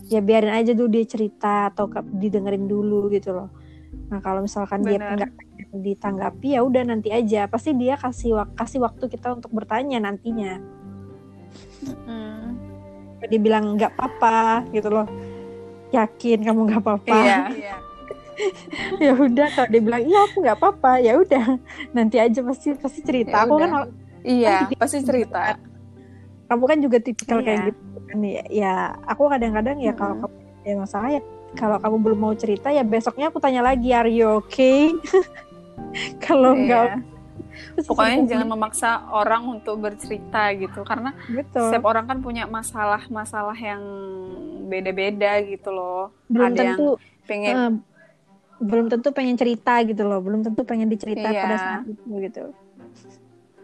Ya 0.09 0.19
biarin 0.19 0.51
aja 0.51 0.73
dulu 0.73 0.91
dia 0.91 1.05
cerita 1.05 1.69
atau 1.69 1.87
didengerin 2.11 2.67
dulu 2.67 3.07
gitu 3.09 3.31
loh. 3.31 3.53
Nah 4.11 4.19
kalau 4.19 4.43
misalkan 4.43 4.83
dia 4.83 4.99
Benar. 4.99 5.15
nggak 5.15 5.31
pengen 5.37 5.69
ditanggapi 5.85 6.49
ya 6.55 6.61
udah 6.63 6.83
nanti 6.83 7.09
aja. 7.11 7.47
Pasti 7.47 7.71
dia 7.73 7.95
kasih 7.95 8.35
wak- 8.35 8.57
kasih 8.57 8.83
waktu 8.83 9.07
kita 9.07 9.39
untuk 9.39 9.53
bertanya 9.53 10.03
nantinya. 10.03 10.59
Hmm. 12.09 12.59
Dia 13.23 13.39
bilang 13.39 13.77
nggak 13.77 13.93
apa-apa 13.95 14.67
gitu 14.73 14.89
loh. 14.91 15.07
Yakin 15.91 16.39
kamu 16.43 16.61
nggak 16.67 16.83
apa-apa? 16.83 17.19
iya 17.55 17.77
ya 19.05 19.13
udah 19.15 19.47
kalau 19.53 19.69
dia 19.69 19.81
bilang 19.83 20.03
iya 20.05 20.21
aku 20.27 20.37
nggak 20.43 20.57
apa-apa. 20.59 20.93
Ya 21.01 21.13
udah 21.17 21.45
nanti 21.93 22.17
aja 22.17 22.41
pasti 22.43 22.75
pasti 22.77 23.01
cerita. 23.05 23.37
Ya 23.37 23.45
aku 23.45 23.55
kan 23.59 23.71
iya 24.23 24.57
pasti 24.77 25.01
cerita. 25.03 25.57
Kamu 26.51 26.65
kan 26.67 26.79
juga 26.83 26.99
tipikal 26.99 27.39
Iya. 27.41 27.47
kayak 27.47 27.61
gitu 27.71 27.83
kan 28.11 28.19
ya, 28.27 28.45
ya 28.51 28.75
aku 29.07 29.31
kadang-kadang 29.31 29.79
ya 29.79 29.95
kalau 29.95 30.19
kamu 30.19 30.35
ada 30.67 30.83
masalah 30.83 31.09
ya 31.15 31.23
kalau 31.55 31.77
kamu 31.79 31.97
belum 32.03 32.19
mau 32.19 32.35
cerita 32.35 32.69
ya 32.75 32.83
besoknya 32.83 33.31
aku 33.31 33.39
tanya 33.39 33.63
lagi 33.63 33.95
are 33.95 34.11
you 34.11 34.43
okay? 34.43 34.91
Kalau 36.23 36.55
enggak 36.55 37.03
Iya. 37.77 37.83
pokoknya 37.83 38.19
jangan 38.31 38.49
memaksa 38.51 39.11
orang 39.11 39.43
untuk 39.59 39.83
bercerita 39.83 40.55
gitu 40.55 40.81
karena 40.87 41.15
betul. 41.27 41.67
setiap 41.71 41.85
orang 41.87 42.05
kan 42.07 42.19
punya 42.23 42.45
masalah-masalah 42.47 43.57
yang 43.59 43.83
beda-beda 44.71 45.43
gitu 45.43 45.71
loh. 45.75 46.15
Belum 46.31 46.47
ada 46.47 46.63
yang 46.63 46.79
tentu 46.79 46.89
pengen 47.27 47.55
eh, 47.55 47.73
belum 48.61 48.87
tentu 48.87 49.09
pengen 49.11 49.35
cerita 49.35 49.81
gitu 49.83 50.05
loh 50.05 50.21
belum 50.21 50.45
tentu 50.45 50.63
pengen 50.63 50.87
dicerita 50.87 51.27
Iya. 51.27 51.43
pada 51.43 51.57
saat 51.57 51.83
itu 51.89 52.05
gitu 52.21 52.45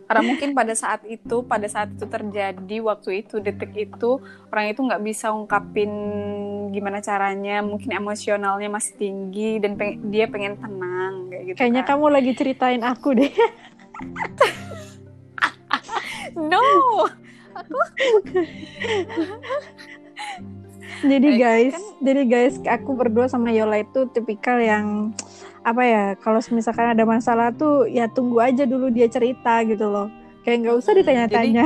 karena 0.07 0.23
mungkin 0.23 0.55
pada 0.55 0.71
saat 0.71 1.03
itu 1.05 1.43
pada 1.43 1.67
saat 1.67 1.91
itu 1.91 2.07
terjadi 2.07 2.77
waktu 2.79 3.27
itu 3.27 3.43
detik 3.43 3.75
itu 3.75 4.23
orang 4.49 4.71
itu 4.71 4.79
nggak 4.79 5.03
bisa 5.03 5.35
ungkapin 5.35 5.91
gimana 6.71 7.03
caranya 7.03 7.59
mungkin 7.59 7.91
emosionalnya 7.91 8.71
masih 8.71 8.95
tinggi 8.97 9.59
dan 9.59 9.75
peng- 9.75 9.99
dia 10.07 10.31
pengen 10.31 10.55
tenang 10.57 11.27
kayak 11.27 11.43
gitu 11.45 11.57
kayaknya 11.59 11.83
kan. 11.83 11.99
kamu 11.99 12.07
lagi 12.09 12.33
ceritain 12.39 12.83
aku 12.87 13.09
deh 13.19 13.35
no 16.51 16.65
jadi 21.03 21.29
Eh, 21.29 21.37
guys 21.37 21.75
kan- 21.75 21.97
jadi 22.01 22.23
guys 22.25 22.55
aku 22.61 22.91
berdua 22.93 23.27
sama 23.27 23.51
Yola 23.51 23.81
itu 23.81 24.07
tipikal 24.09 24.59
yang 24.59 25.13
apa 25.61 25.83
ya 25.83 26.05
kalau 26.17 26.39
misalkan 26.51 26.95
ada 26.95 27.03
masalah 27.03 27.51
tuh 27.51 27.85
ya 27.85 28.07
tunggu 28.07 28.39
aja 28.39 28.63
dulu 28.63 28.87
dia 28.87 29.11
cerita 29.11 29.67
gitu 29.67 29.87
loh. 29.87 30.07
Kayak 30.43 30.57
nggak 30.63 30.77
usah 30.79 30.93
ditanya-tanya. 30.95 31.65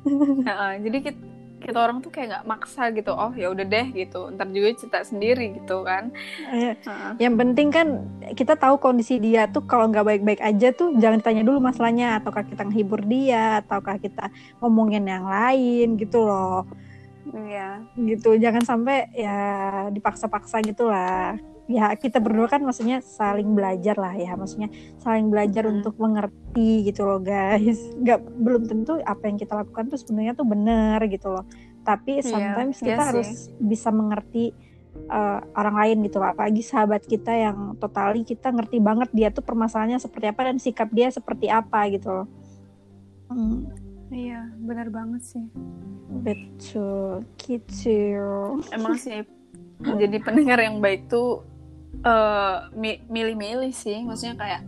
Heeh, 0.46 0.72
jadi 0.86 0.98
kita, 1.02 1.20
kita 1.60 1.76
orang 1.76 1.98
tuh 1.98 2.08
kayak 2.08 2.26
nggak 2.30 2.46
maksa 2.46 2.94
gitu 2.94 3.10
oh 3.10 3.34
ya 3.34 3.50
udah 3.50 3.66
deh 3.66 3.90
gitu. 3.90 4.30
Ntar 4.30 4.48
juga 4.48 4.70
cerita 4.78 5.02
sendiri 5.02 5.58
gitu 5.58 5.82
kan. 5.82 6.14
Heeh. 6.46 6.78
yang 7.18 7.34
penting 7.34 7.68
kan 7.68 8.06
kita 8.32 8.54
tahu 8.54 8.78
kondisi 8.78 9.18
dia 9.18 9.50
tuh 9.50 9.66
kalau 9.66 9.90
nggak 9.90 10.06
baik-baik 10.06 10.40
aja 10.40 10.70
tuh 10.70 10.94
jangan 10.96 11.18
ditanya 11.18 11.42
dulu 11.42 11.58
masalahnya. 11.58 12.22
Ataukah 12.22 12.46
kita 12.46 12.62
menghibur 12.62 13.02
dia 13.02 13.66
ataukah 13.66 13.98
kita 13.98 14.30
ngomongin 14.62 15.02
yang 15.04 15.26
lain 15.26 15.98
gitu 15.98 16.22
loh 16.22 16.70
Iya, 17.30 17.68
gitu. 17.96 18.34
Jangan 18.34 18.62
sampai 18.62 19.10
ya 19.14 19.38
dipaksa-paksa 19.88 20.60
gitulah. 20.62 21.38
Ya 21.70 21.94
kita 21.94 22.18
berdua 22.18 22.50
kan 22.50 22.66
maksudnya 22.66 22.98
saling 22.98 23.54
belajar 23.54 23.94
lah 23.94 24.10
ya. 24.12 24.34
Maksudnya 24.34 24.68
saling 24.98 25.30
belajar 25.30 25.66
Hmm. 25.66 25.78
untuk 25.78 25.94
mengerti 25.96 26.82
gitu 26.84 27.06
loh 27.06 27.22
guys. 27.22 27.78
Nggak 28.02 28.18
belum 28.26 28.62
tentu 28.66 28.98
apa 29.00 29.22
yang 29.26 29.38
kita 29.38 29.54
lakukan 29.54 29.86
tuh 29.86 29.98
sebenarnya 29.98 30.34
tuh 30.34 30.46
benar 30.46 30.98
gitu 31.06 31.30
loh. 31.30 31.46
Tapi 31.80 32.20
Iya, 32.20 32.26
sometimes 32.26 32.76
iya 32.82 32.86
kita 32.90 33.02
sih. 33.02 33.08
harus 33.14 33.30
bisa 33.56 33.88
mengerti 33.88 34.50
uh, 35.06 35.40
orang 35.54 35.76
lain 35.86 35.96
gitu 36.10 36.18
loh. 36.18 36.34
Apalagi 36.34 36.60
sahabat 36.60 37.06
kita 37.06 37.30
yang 37.30 37.78
totali 37.78 38.26
kita 38.26 38.50
ngerti 38.50 38.82
banget 38.82 39.08
dia 39.14 39.30
tuh 39.30 39.46
permasalahannya 39.46 40.02
seperti 40.02 40.26
apa 40.26 40.50
dan 40.50 40.58
sikap 40.58 40.90
dia 40.90 41.06
seperti 41.08 41.46
apa 41.46 41.86
gitu 41.88 42.10
loh. 42.10 42.26
Hmm, 43.30 43.70
iya 44.10 44.50
benar 44.58 44.90
banget 44.90 45.22
sih. 45.22 45.44
Betul 46.26 47.22
gitu. 47.38 47.98
Emang 48.74 48.98
sih 48.98 49.22
jadi 49.80 50.16
pendengar 50.20 50.60
yang 50.60 50.82
baik 50.82 51.08
tuh 51.08 51.46
eh, 52.02 52.56
mi- 52.74 53.02
milih-milih 53.06 53.72
sih. 53.72 54.02
Maksudnya 54.02 54.36
kayak 54.36 54.62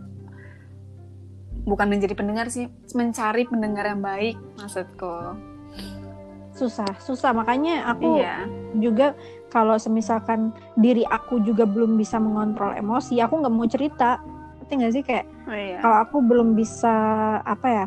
bukan 1.63 1.87
menjadi 1.87 2.15
pendengar 2.15 2.51
sih 2.51 2.67
mencari 2.95 3.47
pendengar 3.47 3.87
yang 3.87 4.01
baik 4.03 4.39
maksudku. 4.55 5.35
Susah 6.55 6.89
susah. 7.03 7.35
Makanya 7.35 7.91
aku 7.91 8.23
iya. 8.23 8.47
juga 8.79 9.11
kalau 9.51 9.77
semisalkan 9.77 10.55
diri 10.79 11.05
aku 11.05 11.43
juga 11.43 11.67
belum 11.67 11.99
bisa 11.99 12.17
mengontrol 12.17 12.73
emosi 12.73 13.19
aku 13.19 13.43
nggak 13.43 13.53
mau 13.53 13.67
cerita. 13.67 14.23
Ngerti 14.63 14.73
nggak 14.79 14.93
sih? 14.95 15.03
Kayak 15.03 15.25
oh, 15.51 15.55
iya. 15.55 15.77
kalau 15.83 15.97
aku 15.99 16.17
belum 16.23 16.55
bisa 16.55 16.95
apa 17.43 17.67
ya 17.67 17.85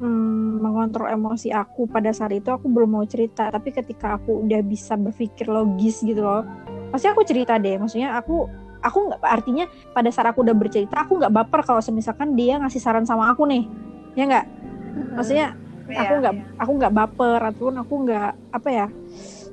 hmm, 0.00 0.39
mengontrol 0.80 1.12
emosi 1.12 1.52
aku 1.52 1.84
pada 1.84 2.08
saat 2.16 2.32
itu 2.32 2.48
aku 2.48 2.72
belum 2.72 2.96
mau 2.96 3.04
cerita. 3.04 3.52
Tapi 3.52 3.68
ketika 3.68 4.16
aku 4.16 4.48
udah 4.48 4.64
bisa 4.64 4.96
berpikir 4.96 5.44
logis 5.44 6.00
gitu 6.00 6.24
loh 6.24 6.48
pasti 6.88 7.06
aku 7.06 7.20
cerita 7.28 7.60
deh. 7.60 7.76
Maksudnya 7.76 8.16
aku 8.16 8.48
aku 8.80 9.12
nggak 9.12 9.20
artinya 9.20 9.68
pada 9.92 10.08
saat 10.08 10.32
aku 10.32 10.40
udah 10.40 10.56
bercerita 10.56 11.04
aku 11.04 11.20
nggak 11.20 11.32
baper 11.36 11.60
kalau 11.68 11.84
semisalkan 11.84 12.32
dia 12.32 12.56
ngasih 12.56 12.80
saran 12.80 13.04
sama 13.04 13.28
aku 13.28 13.44
nih. 13.44 13.68
Ya 14.16 14.24
nggak? 14.24 14.46
Maksudnya 15.20 15.52
Iya. 15.90 16.06
aku 16.06 16.12
nggak 16.22 16.34
aku 16.62 16.72
nggak 16.78 16.94
baper 16.94 17.40
ataupun 17.50 17.74
aku 17.82 17.94
nggak 18.06 18.30
apa 18.54 18.68
ya 18.70 18.86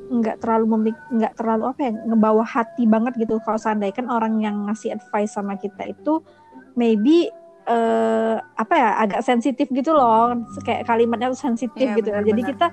nggak 0.07 0.37
terlalu 0.39 0.65
memik 0.77 0.97
nggak 1.11 1.33
terlalu 1.35 1.63
apa 1.67 1.81
ya 1.83 1.91
ngebawa 2.07 2.43
hati 2.45 2.83
banget 2.87 3.13
gitu. 3.19 3.41
Kalau 3.43 3.59
seandainya 3.59 3.95
kan 3.97 4.07
orang 4.07 4.39
yang 4.39 4.55
ngasih 4.69 4.95
advice 4.95 5.35
sama 5.35 5.57
kita 5.59 5.83
itu 5.89 6.23
maybe 6.77 7.27
eh, 7.67 8.35
apa 8.39 8.73
ya 8.73 8.89
agak 9.03 9.21
sensitif 9.21 9.67
gitu 9.69 9.91
loh. 9.91 10.33
Kayak 10.63 10.87
kalimatnya 10.87 11.35
tuh 11.35 11.41
sensitif 11.51 11.83
Iya, 11.83 11.99
gitu. 11.99 12.09
jadi 12.09 12.23
benar-benar. 12.23 12.49
kita 12.55 12.67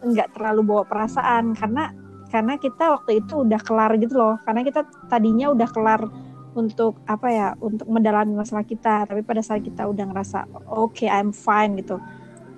nggak 0.00 0.28
terlalu 0.34 0.60
bawa 0.66 0.82
perasaan 0.88 1.52
karena 1.54 1.92
karena 2.30 2.54
kita 2.58 2.84
waktu 2.94 3.22
itu 3.22 3.46
udah 3.46 3.60
kelar 3.62 3.94
gitu 3.96 4.14
loh. 4.18 4.34
Karena 4.42 4.60
kita 4.66 4.86
tadinya 5.06 5.50
udah 5.54 5.68
kelar 5.70 6.02
untuk 6.50 6.98
apa 7.06 7.28
ya 7.30 7.48
untuk 7.62 7.86
mendalami 7.86 8.34
masalah 8.34 8.66
kita. 8.66 9.06
Tapi 9.06 9.22
pada 9.22 9.42
saat 9.42 9.62
kita 9.62 9.86
udah 9.86 10.04
ngerasa 10.10 10.50
oke 10.66 11.06
I'm 11.06 11.30
fine 11.30 11.78
gitu 11.78 11.98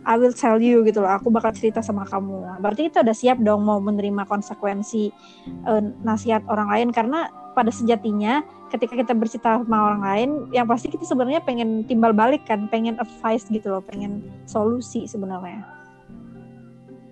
I 0.03 0.19
will 0.19 0.35
tell 0.35 0.59
you 0.59 0.83
gitu 0.83 1.03
loh 1.03 1.15
aku 1.15 1.31
bakal 1.31 1.55
cerita 1.55 1.79
sama 1.79 2.03
kamu 2.07 2.59
berarti 2.59 2.91
kita 2.91 3.07
udah 3.07 3.17
siap 3.17 3.39
dong 3.39 3.63
mau 3.63 3.79
menerima 3.79 4.27
konsekuensi 4.27 5.11
eh, 5.47 5.83
nasihat 6.03 6.43
orang 6.51 6.69
lain 6.71 6.89
karena 6.91 7.31
pada 7.53 7.69
sejatinya 7.69 8.41
ketika 8.73 8.97
kita 8.97 9.13
bercerita 9.13 9.61
sama 9.61 9.93
orang 9.93 10.03
lain 10.03 10.31
yang 10.57 10.65
pasti 10.65 10.89
kita 10.89 11.05
sebenarnya 11.05 11.45
pengen 11.45 11.85
timbal 11.85 12.17
balik 12.17 12.43
kan 12.49 12.67
pengen 12.73 12.97
advice 12.97 13.45
gitu 13.53 13.79
loh 13.79 13.85
pengen 13.85 14.25
solusi 14.49 15.05
sebenarnya 15.05 15.83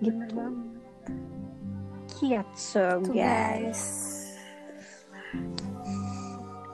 Gitu. 0.01 0.45
Tuh, 3.05 3.13
guys. 3.13 3.83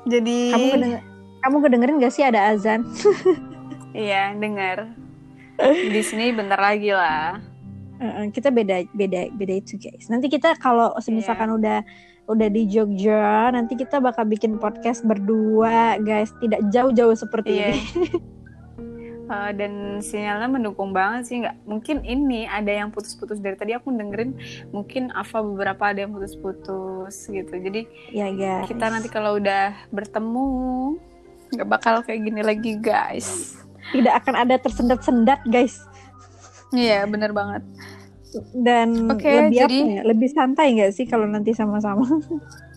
Jadi 0.07 0.55
Kamu 0.55 0.67
kedenger, 0.79 1.01
kamu 1.43 1.57
kedengerin 1.67 1.99
gak 1.99 2.14
sih 2.14 2.23
ada 2.23 2.55
azan? 2.55 2.87
iya 4.07 4.31
dengar. 4.39 4.95
Di 5.65 6.03
sini 6.05 6.33
bentar 6.33 6.61
lagi 6.61 6.93
lah. 6.93 7.41
Uh, 7.97 8.29
kita 8.29 8.53
beda 8.53 8.85
beda 8.93 9.33
beda 9.33 9.55
itu 9.57 9.81
guys. 9.81 10.07
Nanti 10.13 10.29
kita 10.29 10.57
kalau 10.61 10.93
misalkan 11.09 11.49
Iya. 11.49 11.57
udah 11.57 11.79
udah 12.27 12.49
di 12.51 12.63
Jogja, 12.67 13.49
nanti 13.55 13.79
kita 13.79 14.03
bakal 14.03 14.27
bikin 14.27 14.59
podcast 14.59 15.07
berdua, 15.07 15.97
guys. 16.03 16.35
Tidak 16.43 16.69
jauh-jauh 16.69 17.15
seperti 17.15 17.53
Iya. 17.57 17.67
ini. 17.73 17.81
Eh, 19.27 19.51
dan 19.59 19.99
sinyalnya 19.99 20.47
mendukung 20.47 20.95
banget 20.95 21.27
sih 21.27 21.43
nggak 21.43 21.67
mungkin 21.67 22.07
ini 22.07 22.47
ada 22.47 22.71
yang 22.71 22.95
putus-putus 22.95 23.43
dari 23.43 23.59
tadi 23.59 23.75
aku 23.75 23.91
dengerin 23.91 24.39
mungkin 24.71 25.11
Ava 25.11 25.43
beberapa 25.43 25.91
ada 25.91 26.07
yang 26.07 26.15
putus-putus 26.15 27.27
gitu 27.27 27.51
jadi 27.59 27.91
ya 28.15 28.31
guys. 28.31 28.71
kita 28.71 28.87
nanti 28.87 29.11
kalau 29.11 29.43
udah 29.43 29.75
bertemu 29.91 30.47
nggak 31.59 31.67
bakal 31.67 32.07
kayak 32.07 32.23
gini 32.23 32.39
lagi 32.47 32.79
guys 32.79 33.59
tidak 33.91 34.14
akan 34.18 34.34
ada 34.37 34.55
tersendat-sendat, 34.57 35.41
guys. 35.47 35.78
iya 36.70 37.05
bener 37.05 37.30
banget 37.30 37.62
Dan 38.53 39.09
Oke, 39.09 39.24
lebih 39.24 39.59
apa 39.59 39.64
jadi- 39.64 39.87
ya? 39.89 40.03
Lebih 40.05 40.28
santai 40.28 40.66
nggak 40.74 40.93
sih 40.93 41.05
kalau 41.05 41.24
nanti 41.24 41.51
sama-sama? 41.51 42.05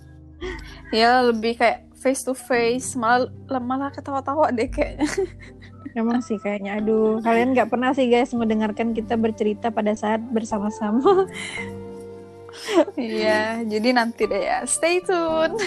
ya 0.96 1.20
lebih 1.22 1.54
kayak 1.54 1.90
face 1.94 2.22
to 2.22 2.32
face 2.32 2.96
malah 2.96 3.28
malah 3.60 3.90
ketawa-tawa 3.90 4.50
deh 4.50 4.66
kayaknya 4.66 5.04
Emang 5.98 6.22
sih 6.22 6.38
kayaknya, 6.38 6.78
aduh, 6.78 7.18
kalian 7.20 7.52
nggak 7.52 7.66
pernah 7.68 7.90
sih 7.92 8.08
guys 8.08 8.30
mendengarkan 8.32 8.94
kita 8.94 9.18
bercerita 9.18 9.68
pada 9.68 9.92
saat 9.92 10.22
bersama-sama. 10.22 11.26
iya 12.96 13.60
jadi 13.62 13.90
nanti 13.94 14.26
deh 14.26 14.40
ya 14.40 14.64
stay 14.64 15.00
tune 15.00 15.58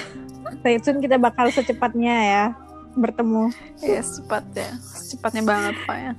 Stay 0.59 0.77
tune 0.79 0.99
kita 0.99 1.17
bakal 1.17 1.49
secepatnya 1.49 2.15
ya 2.23 2.45
bertemu. 2.95 3.49
ya 3.79 4.01
secepatnya 4.01 4.69
secepatnya 4.79 5.43
banget 5.43 5.75
pak 5.83 5.99
ya 5.99 6.13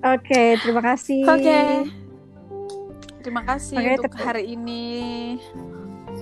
Oke, 0.00 0.56
terima 0.56 0.80
kasih. 0.80 1.28
Oke. 1.28 1.60
Terima 3.20 3.44
kasih 3.44 3.76
Oke, 3.76 4.00
untuk 4.00 4.16
hari 4.16 4.56
ini. 4.56 5.36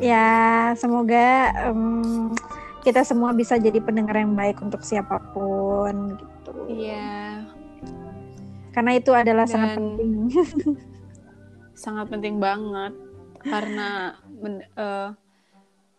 Ya, 0.02 0.34
semoga 0.74 1.46
em, 1.62 2.34
kita 2.82 3.06
semua 3.06 3.30
bisa 3.30 3.54
jadi 3.54 3.78
pendengar 3.78 4.18
yang 4.18 4.34
baik 4.34 4.58
untuk 4.58 4.82
siapa 4.82 5.22
pun 5.30 6.18
gitu. 6.18 6.50
Iya, 6.66 7.46
Karena 8.74 8.98
itu 8.98 9.14
adalah 9.14 9.46
sangat 9.46 9.74
Dan- 9.74 9.94
penting. 9.94 10.10
sangat 11.86 12.10
penting 12.10 12.42
banget 12.42 12.98
karena 13.38 14.18
men- 14.34 14.66
eh, 14.74 15.08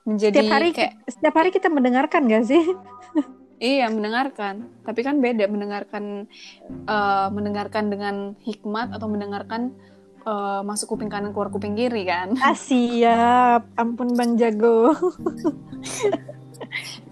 menjadi 0.04 0.36
Setiap 0.36 0.52
hari 0.52 0.70
kayak 0.76 0.94
setiap 1.08 1.32
hari 1.34 1.50
kita 1.50 1.72
mendengarkan 1.72 2.28
gak 2.28 2.44
sih? 2.44 2.60
iya 3.60 3.92
mendengarkan, 3.92 4.72
tapi 4.88 5.04
kan 5.04 5.20
beda 5.20 5.46
mendengarkan 5.52 6.26
eh, 6.88 7.28
mendengarkan 7.30 7.92
dengan 7.92 8.16
hikmat 8.42 8.96
atau 8.96 9.08
mendengarkan 9.12 9.76
eh, 10.24 10.62
masuk 10.64 10.96
kuping 10.96 11.12
kanan 11.12 11.36
keluar 11.36 11.52
kuping 11.52 11.76
kiri 11.76 12.08
kan. 12.08 12.40
Ah, 12.40 12.56
siap. 12.56 13.68
Ampun 13.76 14.16
Bang 14.16 14.40
Jago. 14.40 14.96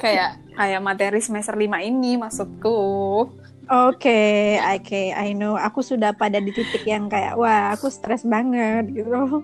kayak 0.02 0.40
kayak 0.56 0.82
materi 0.84 1.20
semester 1.20 1.56
5 1.56 1.68
ini 1.84 2.16
maksudku. 2.16 2.80
Oke, 3.68 4.56
oke, 4.64 5.02
I 5.12 5.36
know. 5.36 5.60
Aku 5.60 5.84
sudah 5.84 6.16
pada 6.16 6.40
di 6.40 6.56
titik 6.56 6.88
yang 6.88 7.12
kayak 7.12 7.36
wah, 7.36 7.76
aku 7.76 7.92
stres 7.92 8.24
banget 8.24 8.88
gitu. 8.96 9.44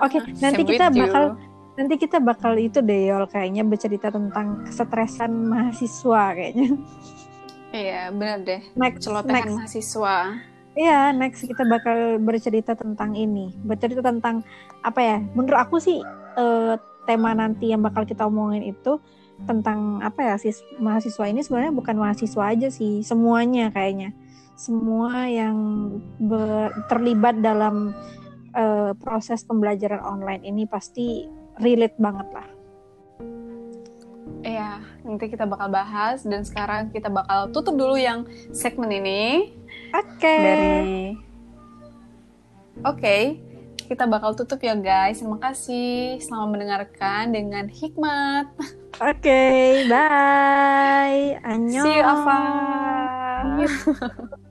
Oke, 0.00 0.16
nanti 0.40 0.64
Same 0.64 0.70
kita 0.72 0.88
you. 0.96 1.51
Nanti 1.72 1.94
kita 1.96 2.20
bakal 2.20 2.52
itu 2.60 2.84
deh 2.84 3.08
Yol 3.08 3.24
kayaknya 3.28 3.64
bercerita 3.64 4.12
tentang 4.12 4.66
kesetresan 4.68 5.32
mahasiswa 5.48 6.22
kayaknya. 6.36 6.68
Iya, 7.72 8.12
benar 8.12 8.38
deh. 8.44 8.60
Next, 8.76 9.08
Celotehan 9.08 9.48
next. 9.48 9.56
mahasiswa. 9.56 10.16
Iya, 10.72 11.12
next 11.16 11.44
kita 11.44 11.64
bakal 11.64 12.20
bercerita 12.20 12.76
tentang 12.76 13.16
ini. 13.16 13.52
Bercerita 13.64 14.04
tentang 14.04 14.44
apa 14.84 15.00
ya? 15.00 15.18
Menurut 15.32 15.56
aku 15.56 15.76
sih 15.80 16.00
eh, 16.36 16.74
tema 17.08 17.32
nanti 17.32 17.72
yang 17.72 17.80
bakal 17.80 18.04
kita 18.04 18.28
omongin 18.28 18.76
itu 18.76 19.00
tentang 19.48 20.04
apa 20.04 20.20
ya? 20.20 20.34
Sis, 20.36 20.60
mahasiswa 20.76 21.24
ini 21.28 21.40
sebenarnya 21.40 21.72
bukan 21.72 21.96
mahasiswa 21.96 22.44
aja 22.44 22.68
sih, 22.68 23.00
semuanya 23.00 23.72
kayaknya. 23.72 24.12
Semua 24.52 25.28
yang 25.32 25.56
ber- 26.20 26.76
terlibat 26.92 27.40
dalam 27.40 27.96
eh, 28.52 28.92
proses 29.00 29.44
pembelajaran 29.48 30.00
online 30.04 30.44
ini 30.44 30.68
pasti 30.68 31.24
relate 31.62 31.96
banget 31.96 32.28
lah. 32.34 32.48
Iya, 34.42 34.82
nanti 35.06 35.30
kita 35.30 35.46
bakal 35.46 35.70
bahas 35.70 36.26
dan 36.26 36.42
sekarang 36.42 36.90
kita 36.90 37.06
bakal 37.06 37.54
tutup 37.54 37.78
dulu 37.78 37.94
yang 37.94 38.26
segmen 38.50 38.90
ini 38.90 39.54
Oke. 39.94 40.34
dari 40.34 41.14
Oke, 42.82 43.38
kita 43.86 44.08
bakal 44.10 44.34
tutup 44.34 44.58
ya 44.58 44.74
guys. 44.74 45.22
Terima 45.22 45.38
kasih. 45.38 46.18
Selamat 46.18 46.48
mendengarkan 46.58 47.30
dengan 47.30 47.70
hikmat. 47.70 48.50
Oke, 48.98 49.86
bye. 49.86 51.38
Annyeong. 51.46 51.86
See 51.86 51.96
you 52.00 52.02
Ava. 52.02 52.40